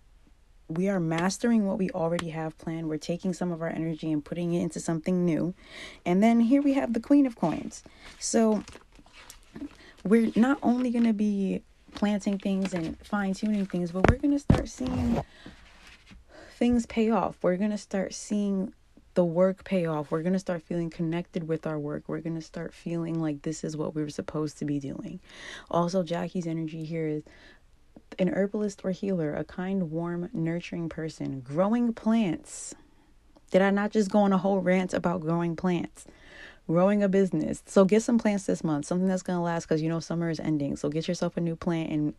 we 0.69 0.89
are 0.89 0.99
mastering 0.99 1.67
what 1.67 1.79
we 1.79 1.91
already 1.91 2.31
have 2.31 2.59
planned. 2.59 2.89
We're 2.89 2.99
taking 2.99 3.33
some 3.33 3.53
of 3.53 3.63
our 3.63 3.69
energy 3.69 4.11
and 4.11 4.25
putting 4.25 4.53
it 4.53 4.63
into 4.63 4.81
something 4.81 5.25
new. 5.25 5.55
And 6.05 6.23
then 6.23 6.41
here 6.41 6.61
we 6.61 6.75
have 6.75 6.93
the 6.93 7.01
Queen 7.01 7.25
of 7.25 7.37
Coins. 7.37 7.85
So 8.19 8.65
we're 10.05 10.33
not 10.35 10.59
only 10.63 10.91
going 10.91 11.05
to 11.05 11.13
be 11.13 11.63
planting 11.95 12.39
things 12.39 12.75
and 12.75 12.99
fine 12.99 13.33
tuning 13.33 13.65
things, 13.67 13.93
but 13.93 14.11
we're 14.11 14.19
going 14.19 14.35
to 14.35 14.41
start 14.41 14.69
seeing 14.69 15.23
things 16.57 16.87
pay 16.87 17.11
off. 17.11 17.37
We're 17.43 17.59
going 17.59 17.71
to 17.71 17.79
start 17.79 18.15
seeing 18.15 18.73
the 19.15 19.25
work 19.25 19.65
pay 19.65 19.87
off. 19.87 20.11
We're 20.11 20.23
going 20.23 20.33
to 20.33 20.39
start 20.39 20.63
feeling 20.63 20.91
connected 20.91 21.49
with 21.49 21.67
our 21.67 21.79
work. 21.79 22.05
We're 22.07 22.21
going 22.21 22.35
to 22.35 22.43
start 22.43 22.73
feeling 22.73 23.21
like 23.21 23.43
this 23.43 23.63
is 23.63 23.77
what 23.77 23.95
we 23.95 24.03
were 24.03 24.11
supposed 24.11 24.59
to 24.59 24.65
be 24.65 24.81
doing. 24.81 25.21
Also, 25.71 26.03
Jackie's 26.03 26.47
energy 26.47 26.85
here 26.85 27.07
is 27.07 27.23
an 28.19 28.31
herbalist 28.31 28.83
or 28.85 28.91
healer, 28.91 29.35
a 29.35 29.45
kind, 29.45 29.91
warm, 29.91 30.31
nurturing 30.33 30.89
person, 30.89 31.41
growing 31.41 31.93
plants. 31.93 32.75
Did 33.51 33.63
I 33.63 33.71
not 33.71 33.91
just 33.91 34.11
go 34.11 34.21
on 34.21 34.33
a 34.33 34.39
whole 34.39 34.61
rant 34.61 34.95
about 34.95 35.21
growing 35.21 35.57
plants? 35.57 36.07
Growing 36.67 37.03
a 37.03 37.09
business. 37.09 37.63
So 37.67 37.85
get 37.85 38.03
some 38.03 38.19
plants 38.19 38.47
this 38.47 38.65
month, 38.65 38.87
something 38.87 39.07
that's 39.07 39.23
going 39.23 39.39
to 39.39 39.43
last 39.43 39.67
because 39.67 39.83
you 39.83 39.89
know 39.89 40.01
summer 40.01 40.31
is 40.31 40.41
ending. 40.41 40.77
So 40.77 40.89
get 40.89 41.07
yourself 41.07 41.37
a 41.37 41.41
new 41.41 41.55
plant 41.55 41.91
and 41.91 42.15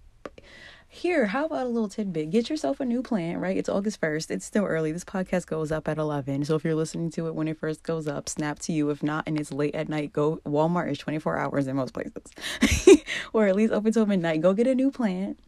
here, 0.89 1.27
how 1.27 1.45
about 1.45 1.65
a 1.65 1.69
little 1.69 1.89
tidbit? 1.89 2.29
Get 2.29 2.49
yourself 2.49 2.79
a 2.79 2.85
new 2.85 3.03
plant, 3.03 3.39
right? 3.39 3.57
It's 3.57 3.67
August 3.67 3.99
1st. 3.99 4.31
It's 4.31 4.45
still 4.45 4.65
early. 4.65 4.91
This 4.91 5.03
podcast 5.03 5.45
goes 5.45 5.71
up 5.71 5.87
at 5.87 5.97
11. 5.97 6.45
So 6.45 6.55
if 6.55 6.63
you're 6.63 6.75
listening 6.75 7.11
to 7.11 7.27
it 7.27 7.35
when 7.35 7.47
it 7.47 7.59
first 7.59 7.83
goes 7.83 8.07
up, 8.07 8.29
snap 8.29 8.59
to 8.59 8.71
you. 8.71 8.89
If 8.89 9.03
not, 9.03 9.25
and 9.27 9.39
it's 9.39 9.51
late 9.51 9.75
at 9.75 9.89
night, 9.89 10.13
go. 10.13 10.37
Walmart 10.45 10.89
is 10.89 10.97
24 10.97 11.37
hours 11.37 11.67
in 11.67 11.75
most 11.75 11.93
places, 11.93 13.03
or 13.33 13.47
at 13.47 13.55
least 13.55 13.73
open 13.73 13.91
till 13.91 14.05
midnight. 14.05 14.41
Go 14.41 14.53
get 14.53 14.67
a 14.67 14.75
new 14.75 14.89
plant. 14.89 15.39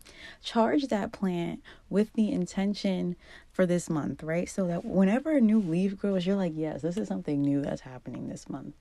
Charge 0.43 0.87
that 0.87 1.13
plant 1.13 1.61
with 1.89 2.11
the 2.13 2.31
intention 2.31 3.15
for 3.51 3.65
this 3.65 3.89
month, 3.89 4.21
right? 4.23 4.49
So 4.49 4.67
that 4.67 4.83
whenever 4.83 5.31
a 5.31 5.41
new 5.41 5.59
leaf 5.59 5.97
grows, 5.97 6.25
you're 6.25 6.35
like, 6.35 6.53
yes, 6.55 6.81
this 6.81 6.97
is 6.97 7.07
something 7.07 7.41
new 7.41 7.61
that's 7.61 7.81
happening 7.81 8.27
this 8.27 8.49
month. 8.49 8.75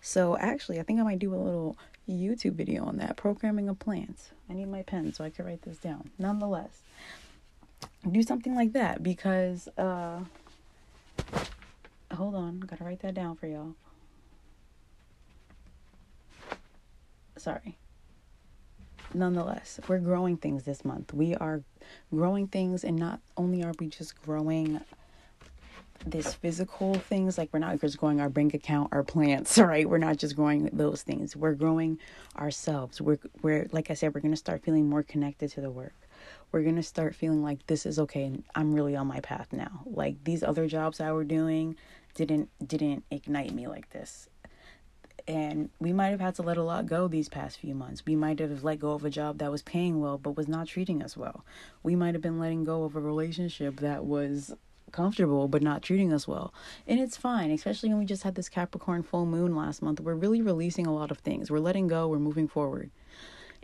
So 0.00 0.36
actually, 0.38 0.80
I 0.80 0.82
think 0.82 1.00
I 1.00 1.02
might 1.02 1.18
do 1.18 1.34
a 1.34 1.36
little 1.36 1.76
YouTube 2.08 2.54
video 2.54 2.84
on 2.84 2.98
that 2.98 3.16
programming 3.16 3.68
of 3.68 3.78
plants. 3.78 4.30
I 4.48 4.54
need 4.54 4.68
my 4.68 4.82
pen 4.82 5.12
so 5.12 5.24
I 5.24 5.30
can 5.30 5.44
write 5.44 5.62
this 5.62 5.78
down. 5.78 6.10
Nonetheless, 6.18 6.82
do 8.10 8.22
something 8.22 8.54
like 8.54 8.72
that 8.72 9.02
because, 9.02 9.68
uh, 9.76 10.20
hold 12.14 12.34
on, 12.34 12.60
gotta 12.60 12.84
write 12.84 13.00
that 13.00 13.14
down 13.14 13.36
for 13.36 13.46
y'all. 13.46 13.74
Sorry. 17.36 17.76
Nonetheless, 19.14 19.80
we're 19.88 19.98
growing 19.98 20.36
things 20.36 20.64
this 20.64 20.84
month. 20.84 21.14
We 21.14 21.34
are 21.34 21.62
growing 22.10 22.48
things, 22.48 22.84
and 22.84 22.96
not 22.96 23.20
only 23.36 23.62
are 23.62 23.72
we 23.78 23.88
just 23.88 24.20
growing 24.22 24.80
this 26.06 26.34
physical 26.34 26.94
things 26.94 27.38
like 27.38 27.48
we're 27.52 27.58
not 27.58 27.80
just 27.80 27.98
growing 27.98 28.20
our 28.20 28.28
bank 28.28 28.54
account 28.54 28.88
our 28.92 29.02
plants 29.02 29.58
right? 29.58 29.88
We're 29.88 29.98
not 29.98 30.16
just 30.18 30.36
growing 30.36 30.68
those 30.72 31.02
things. 31.02 31.36
We're 31.36 31.54
growing 31.54 31.98
ourselves. 32.36 33.00
We're 33.00 33.18
we're 33.42 33.68
like 33.72 33.90
i 33.90 33.94
said 33.94 34.14
we're 34.14 34.20
going 34.20 34.32
to 34.32 34.36
start 34.36 34.62
feeling 34.62 34.88
more 34.88 35.02
connected 35.02 35.50
to 35.52 35.60
the 35.60 35.70
work. 35.70 35.94
We're 36.52 36.62
going 36.62 36.76
to 36.76 36.82
start 36.82 37.14
feeling 37.14 37.42
like 37.42 37.66
this 37.66 37.86
is 37.86 37.98
okay 37.98 38.32
i'm 38.54 38.74
really 38.74 38.96
on 38.96 39.06
my 39.06 39.20
path 39.20 39.52
now. 39.52 39.82
Like 39.86 40.22
these 40.24 40.42
other 40.42 40.66
jobs 40.66 41.00
i 41.00 41.12
were 41.12 41.24
doing 41.24 41.76
didn't 42.14 42.48
didn't 42.66 43.04
ignite 43.10 43.52
me 43.52 43.68
like 43.68 43.90
this. 43.90 44.28
And 45.28 45.70
we 45.80 45.92
might 45.92 46.08
have 46.08 46.20
had 46.20 46.36
to 46.36 46.42
let 46.42 46.56
a 46.56 46.62
lot 46.62 46.86
go 46.86 47.08
these 47.08 47.28
past 47.28 47.58
few 47.58 47.74
months. 47.74 48.06
We 48.06 48.14
might 48.14 48.38
have 48.38 48.62
let 48.62 48.78
go 48.78 48.92
of 48.92 49.04
a 49.04 49.10
job 49.10 49.38
that 49.38 49.50
was 49.50 49.62
paying 49.62 50.00
well 50.00 50.18
but 50.18 50.36
was 50.36 50.46
not 50.48 50.68
treating 50.68 51.02
us 51.02 51.16
well. 51.16 51.44
We 51.82 51.96
might 51.96 52.14
have 52.14 52.22
been 52.22 52.38
letting 52.38 52.64
go 52.64 52.84
of 52.84 52.94
a 52.94 53.00
relationship 53.00 53.80
that 53.80 54.04
was 54.04 54.54
comfortable 54.92 55.48
but 55.48 55.62
not 55.62 55.82
treating 55.82 56.12
us 56.12 56.26
well. 56.26 56.52
And 56.86 57.00
it's 57.00 57.16
fine, 57.16 57.50
especially 57.50 57.88
when 57.90 57.98
we 57.98 58.04
just 58.04 58.22
had 58.22 58.34
this 58.34 58.48
Capricorn 58.48 59.02
full 59.02 59.26
moon 59.26 59.54
last 59.54 59.82
month. 59.82 60.00
We're 60.00 60.14
really 60.14 60.42
releasing 60.42 60.86
a 60.86 60.94
lot 60.94 61.10
of 61.10 61.18
things. 61.18 61.50
We're 61.50 61.58
letting 61.58 61.88
go, 61.88 62.08
we're 62.08 62.18
moving 62.18 62.48
forward. 62.48 62.90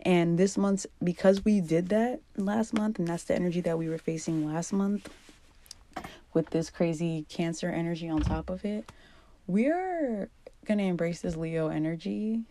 And 0.01 0.37
this 0.37 0.57
month, 0.57 0.85
because 1.03 1.45
we 1.45 1.61
did 1.61 1.89
that 1.89 2.19
last 2.35 2.73
month, 2.73 2.99
and 2.99 3.07
that's 3.07 3.23
the 3.23 3.35
energy 3.35 3.61
that 3.61 3.77
we 3.77 3.87
were 3.87 3.97
facing 3.97 4.45
last 4.45 4.73
month 4.73 5.09
with 6.33 6.49
this 6.49 6.69
crazy 6.69 7.25
Cancer 7.29 7.69
energy 7.69 8.09
on 8.09 8.21
top 8.21 8.49
of 8.49 8.65
it, 8.65 8.91
we're 9.47 10.29
going 10.65 10.77
to 10.77 10.83
embrace 10.83 11.21
this 11.21 11.35
Leo 11.35 11.67
energy 11.67 12.41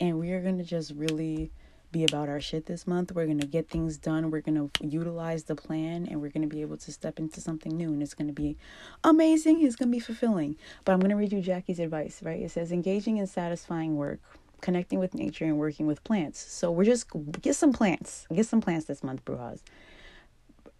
and 0.00 0.18
we 0.18 0.32
are 0.32 0.40
going 0.40 0.58
to 0.58 0.64
just 0.64 0.92
really 0.92 1.50
be 1.92 2.04
about 2.04 2.28
our 2.28 2.40
shit 2.40 2.66
this 2.66 2.86
month. 2.86 3.12
We're 3.12 3.26
going 3.26 3.40
to 3.40 3.46
get 3.46 3.68
things 3.68 3.96
done. 3.96 4.30
We're 4.30 4.40
going 4.40 4.70
to 4.70 4.86
utilize 4.86 5.44
the 5.44 5.54
plan 5.54 6.06
and 6.06 6.20
we're 6.20 6.30
going 6.30 6.48
to 6.48 6.54
be 6.54 6.62
able 6.62 6.76
to 6.78 6.92
step 6.92 7.18
into 7.18 7.40
something 7.40 7.76
new 7.76 7.92
and 7.92 8.02
it's 8.02 8.14
going 8.14 8.28
to 8.28 8.34
be 8.34 8.56
amazing. 9.04 9.64
It's 9.64 9.76
going 9.76 9.90
to 9.90 9.96
be 9.96 10.00
fulfilling. 10.00 10.56
But 10.84 10.92
I'm 10.92 11.00
going 11.00 11.10
to 11.10 11.16
read 11.16 11.32
you 11.32 11.40
Jackie's 11.40 11.80
advice, 11.80 12.22
right? 12.22 12.40
It 12.40 12.50
says 12.50 12.72
engaging 12.72 13.16
in 13.16 13.26
satisfying 13.26 13.96
work, 13.96 14.20
connecting 14.60 14.98
with 14.98 15.14
nature 15.14 15.44
and 15.44 15.58
working 15.58 15.86
with 15.86 16.04
plants. 16.04 16.40
So 16.40 16.70
we're 16.70 16.84
just 16.84 17.06
get 17.42 17.56
some 17.56 17.72
plants. 17.72 18.26
Get 18.34 18.46
some 18.46 18.60
plants 18.60 18.86
this 18.86 19.02
month, 19.02 19.24
Brujas. 19.24 19.60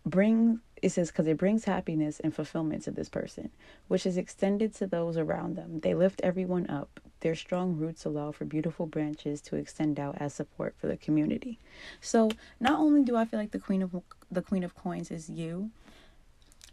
Bring 0.06 0.60
it 0.82 0.90
says, 0.90 1.10
because 1.10 1.26
it 1.26 1.36
brings 1.36 1.64
happiness 1.64 2.20
and 2.20 2.34
fulfillment 2.34 2.84
to 2.84 2.90
this 2.90 3.08
person, 3.08 3.50
which 3.88 4.06
is 4.06 4.16
extended 4.16 4.74
to 4.76 4.86
those 4.86 5.16
around 5.16 5.56
them. 5.56 5.80
They 5.80 5.94
lift 5.94 6.20
everyone 6.22 6.68
up. 6.70 7.00
Their 7.20 7.34
strong 7.34 7.76
roots 7.76 8.04
allow 8.04 8.32
for 8.32 8.44
beautiful 8.44 8.86
branches 8.86 9.40
to 9.42 9.56
extend 9.56 10.00
out 10.00 10.16
as 10.18 10.34
support 10.34 10.74
for 10.78 10.86
the 10.86 10.96
community. 10.96 11.58
So, 12.00 12.30
not 12.58 12.78
only 12.78 13.02
do 13.02 13.16
I 13.16 13.24
feel 13.24 13.38
like 13.38 13.50
the 13.50 13.58
queen 13.58 13.82
of 13.82 14.02
the 14.30 14.42
queen 14.42 14.64
of 14.64 14.74
coins 14.74 15.10
is 15.10 15.28
you, 15.28 15.70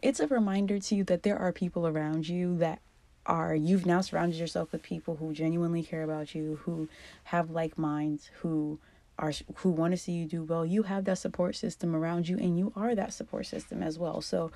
it's 0.01 0.19
a 0.19 0.27
reminder 0.27 0.79
to 0.79 0.95
you 0.95 1.03
that 1.05 1.23
there 1.23 1.37
are 1.37 1.51
people 1.51 1.87
around 1.87 2.27
you 2.27 2.57
that 2.57 2.79
are 3.25 3.53
you've 3.53 3.85
now 3.85 4.01
surrounded 4.01 4.39
yourself 4.39 4.71
with 4.71 4.81
people 4.81 5.17
who 5.17 5.33
genuinely 5.33 5.83
care 5.83 6.03
about 6.03 6.33
you, 6.33 6.59
who 6.63 6.87
have 7.25 7.49
like 7.49 7.77
minds, 7.77 8.29
who 8.39 8.79
are 9.19 9.33
who 9.55 9.69
want 9.69 9.91
to 9.91 9.97
see 9.97 10.13
you 10.13 10.25
do 10.25 10.43
well. 10.43 10.65
You 10.65 10.83
have 10.83 11.05
that 11.05 11.17
support 11.17 11.55
system 11.55 11.95
around 11.95 12.29
you 12.29 12.37
and 12.37 12.57
you 12.57 12.71
are 12.75 12.95
that 12.95 13.13
support 13.13 13.45
system 13.47 13.83
as 13.83 13.99
well. 13.99 14.21
So 14.21 14.51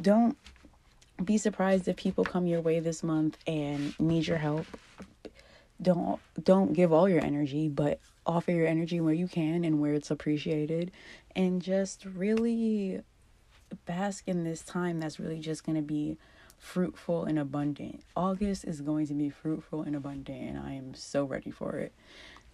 don't 0.00 0.36
be 1.24 1.38
surprised 1.38 1.88
if 1.88 1.96
people 1.96 2.24
come 2.24 2.46
your 2.46 2.60
way 2.60 2.80
this 2.80 3.02
month 3.02 3.38
and 3.46 3.98
need 4.00 4.26
your 4.26 4.38
help. 4.38 4.66
Don't 5.80 6.20
don't 6.42 6.72
give 6.72 6.92
all 6.92 7.08
your 7.08 7.24
energy, 7.24 7.68
but 7.68 8.00
offer 8.26 8.50
your 8.50 8.66
energy 8.66 9.00
where 9.00 9.14
you 9.14 9.28
can 9.28 9.64
and 9.64 9.80
where 9.80 9.94
it's 9.94 10.10
appreciated 10.10 10.90
and 11.34 11.62
just 11.62 12.04
really 12.04 13.00
bask 13.86 14.26
in 14.26 14.44
this 14.44 14.62
time 14.62 15.00
that's 15.00 15.20
really 15.20 15.38
just 15.38 15.64
going 15.64 15.76
to 15.76 15.82
be 15.82 16.16
fruitful 16.58 17.24
and 17.24 17.38
abundant. 17.38 18.02
August 18.16 18.64
is 18.64 18.80
going 18.80 19.06
to 19.06 19.14
be 19.14 19.30
fruitful 19.30 19.82
and 19.82 19.94
abundant, 19.94 20.50
and 20.50 20.58
I 20.58 20.72
am 20.72 20.94
so 20.94 21.24
ready 21.24 21.50
for 21.50 21.76
it. 21.76 21.92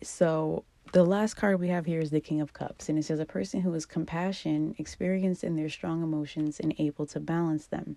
So, 0.02 0.64
the 0.92 1.04
last 1.04 1.34
card 1.34 1.60
we 1.60 1.68
have 1.68 1.87
here 1.87 2.00
is 2.00 2.10
the 2.10 2.20
King 2.20 2.40
of 2.40 2.52
Cups, 2.52 2.88
and 2.88 2.98
it 2.98 3.04
says 3.04 3.18
a 3.18 3.24
person 3.24 3.62
who 3.62 3.72
is 3.74 3.87
compassion, 3.87 4.74
experienced 4.78 5.42
in 5.42 5.56
their 5.56 5.70
strong 5.70 6.02
emotions, 6.02 6.60
and 6.60 6.74
able 6.78 7.06
to 7.06 7.20
balance 7.20 7.66
them. 7.66 7.96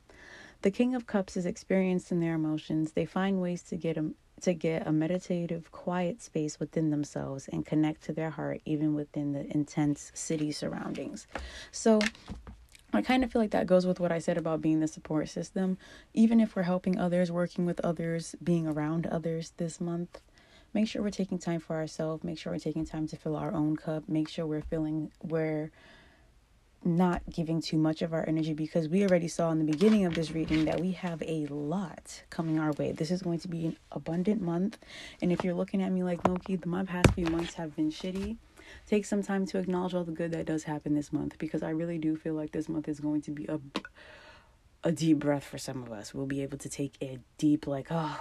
The 0.61 0.71
King 0.71 0.95
of 0.95 1.05
Cups 1.05 1.35
is 1.35 1.45
experienced 1.45 2.11
in 2.11 2.21
their 2.21 2.35
emotions. 2.35 2.93
They 2.93 3.05
find 3.05 3.41
ways 3.41 3.61
to 3.63 3.75
get 3.75 3.97
to 4.41 4.53
get 4.53 4.87
a 4.87 4.91
meditative, 4.91 5.71
quiet 5.71 6.21
space 6.21 6.59
within 6.59 6.89
themselves 6.89 7.47
and 7.47 7.65
connect 7.65 8.03
to 8.03 8.13
their 8.13 8.29
heart, 8.29 8.61
even 8.65 8.93
within 8.93 9.33
the 9.33 9.51
intense 9.51 10.11
city 10.13 10.51
surroundings. 10.51 11.27
So, 11.71 11.99
I 12.93 13.01
kind 13.01 13.23
of 13.23 13.31
feel 13.31 13.41
like 13.41 13.51
that 13.51 13.67
goes 13.67 13.85
with 13.85 13.99
what 13.99 14.11
I 14.11 14.19
said 14.19 14.37
about 14.37 14.61
being 14.61 14.79
the 14.79 14.87
support 14.87 15.27
system. 15.27 15.77
Even 16.13 16.39
if 16.39 16.55
we're 16.55 16.63
helping 16.63 16.97
others, 16.97 17.31
working 17.31 17.65
with 17.65 17.81
others, 17.81 18.33
being 18.41 18.65
around 18.65 19.05
others 19.07 19.51
this 19.57 19.81
month, 19.81 20.21
make 20.73 20.87
sure 20.87 21.01
we're 21.01 21.09
taking 21.09 21.37
time 21.37 21.59
for 21.59 21.75
ourselves. 21.75 22.23
Make 22.23 22.39
sure 22.39 22.53
we're 22.53 22.59
taking 22.59 22.85
time 22.85 23.05
to 23.07 23.17
fill 23.17 23.35
our 23.35 23.53
own 23.53 23.75
cup. 23.75 24.07
Make 24.07 24.29
sure 24.29 24.47
we're 24.47 24.61
feeling 24.61 25.11
we're 25.21 25.69
not 26.83 27.21
giving 27.29 27.61
too 27.61 27.77
much 27.77 28.01
of 28.01 28.13
our 28.13 28.27
energy 28.27 28.53
because 28.53 28.87
we 28.87 29.03
already 29.03 29.27
saw 29.27 29.51
in 29.51 29.59
the 29.59 29.65
beginning 29.65 30.05
of 30.05 30.13
this 30.13 30.31
reading 30.31 30.65
that 30.65 30.79
we 30.79 30.91
have 30.91 31.21
a 31.23 31.45
lot 31.47 32.23
coming 32.29 32.59
our 32.59 32.71
way. 32.73 32.91
This 32.91 33.11
is 33.11 33.21
going 33.21 33.39
to 33.39 33.47
be 33.47 33.65
an 33.65 33.77
abundant 33.91 34.41
month. 34.41 34.77
And 35.21 35.31
if 35.31 35.43
you're 35.43 35.53
looking 35.53 35.81
at 35.81 35.91
me 35.91 36.03
like 36.03 36.25
Moki, 36.27 36.59
my 36.65 36.83
past 36.83 37.11
few 37.13 37.25
months 37.25 37.55
have 37.55 37.75
been 37.75 37.91
shitty 37.91 38.37
take 38.85 39.05
some 39.05 39.23
time 39.23 39.45
to 39.45 39.57
acknowledge 39.57 39.93
all 39.93 40.03
the 40.03 40.11
good 40.11 40.31
that 40.31 40.45
does 40.45 40.63
happen 40.63 40.93
this 40.93 41.13
month 41.13 41.37
because 41.37 41.63
I 41.63 41.69
really 41.69 41.97
do 41.97 42.15
feel 42.15 42.33
like 42.33 42.51
this 42.51 42.67
month 42.69 42.87
is 42.87 42.99
going 42.99 43.21
to 43.23 43.31
be 43.31 43.45
a 43.45 43.59
a 44.83 44.91
deep 44.91 45.19
breath 45.19 45.43
for 45.43 45.57
some 45.57 45.83
of 45.83 45.91
us. 45.91 46.13
We'll 46.13 46.27
be 46.27 46.43
able 46.43 46.59
to 46.59 46.69
take 46.69 46.93
a 47.01 47.17
deep 47.37 47.67
like, 47.67 47.87
oh, 47.89 48.19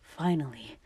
finally 0.00 0.78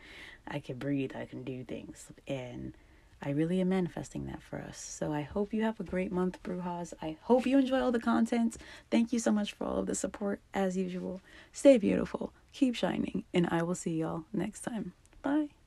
I 0.47 0.61
can 0.61 0.79
breathe, 0.79 1.13
I 1.15 1.27
can 1.27 1.45
do 1.45 1.63
things. 1.65 2.07
And 2.27 2.75
I 3.23 3.31
really 3.31 3.61
am 3.61 3.71
manifesting 3.71 4.27
that 4.27 4.43
for 4.43 4.59
us. 4.61 4.79
So 4.79 5.13
I 5.13 5.23
hope 5.23 5.53
you 5.53 5.63
have 5.63 5.81
a 5.81 5.85
great 5.85 6.13
month, 6.13 6.43
Brujas. 6.43 6.95
I 7.03 7.17
hope 7.23 7.47
you 7.47 7.59
enjoy 7.59 7.81
all 7.81 7.93
the 7.93 8.01
content. 8.01 8.57
Thank 8.91 9.13
you 9.13 9.19
so 9.19 9.33
much 9.33 9.53
for 9.53 9.65
all 9.67 9.79
of 9.79 9.87
the 9.87 9.95
support 9.95 10.41
as 10.55 10.77
usual. 10.77 11.21
Stay 11.53 11.79
beautiful, 11.79 12.33
keep 12.53 12.75
shining, 12.75 13.25
and 13.35 13.49
I 13.51 13.63
will 13.63 13.75
see 13.75 13.99
y'all 13.99 14.25
next 14.33 14.61
time. 14.61 14.93
Bye. 15.23 15.58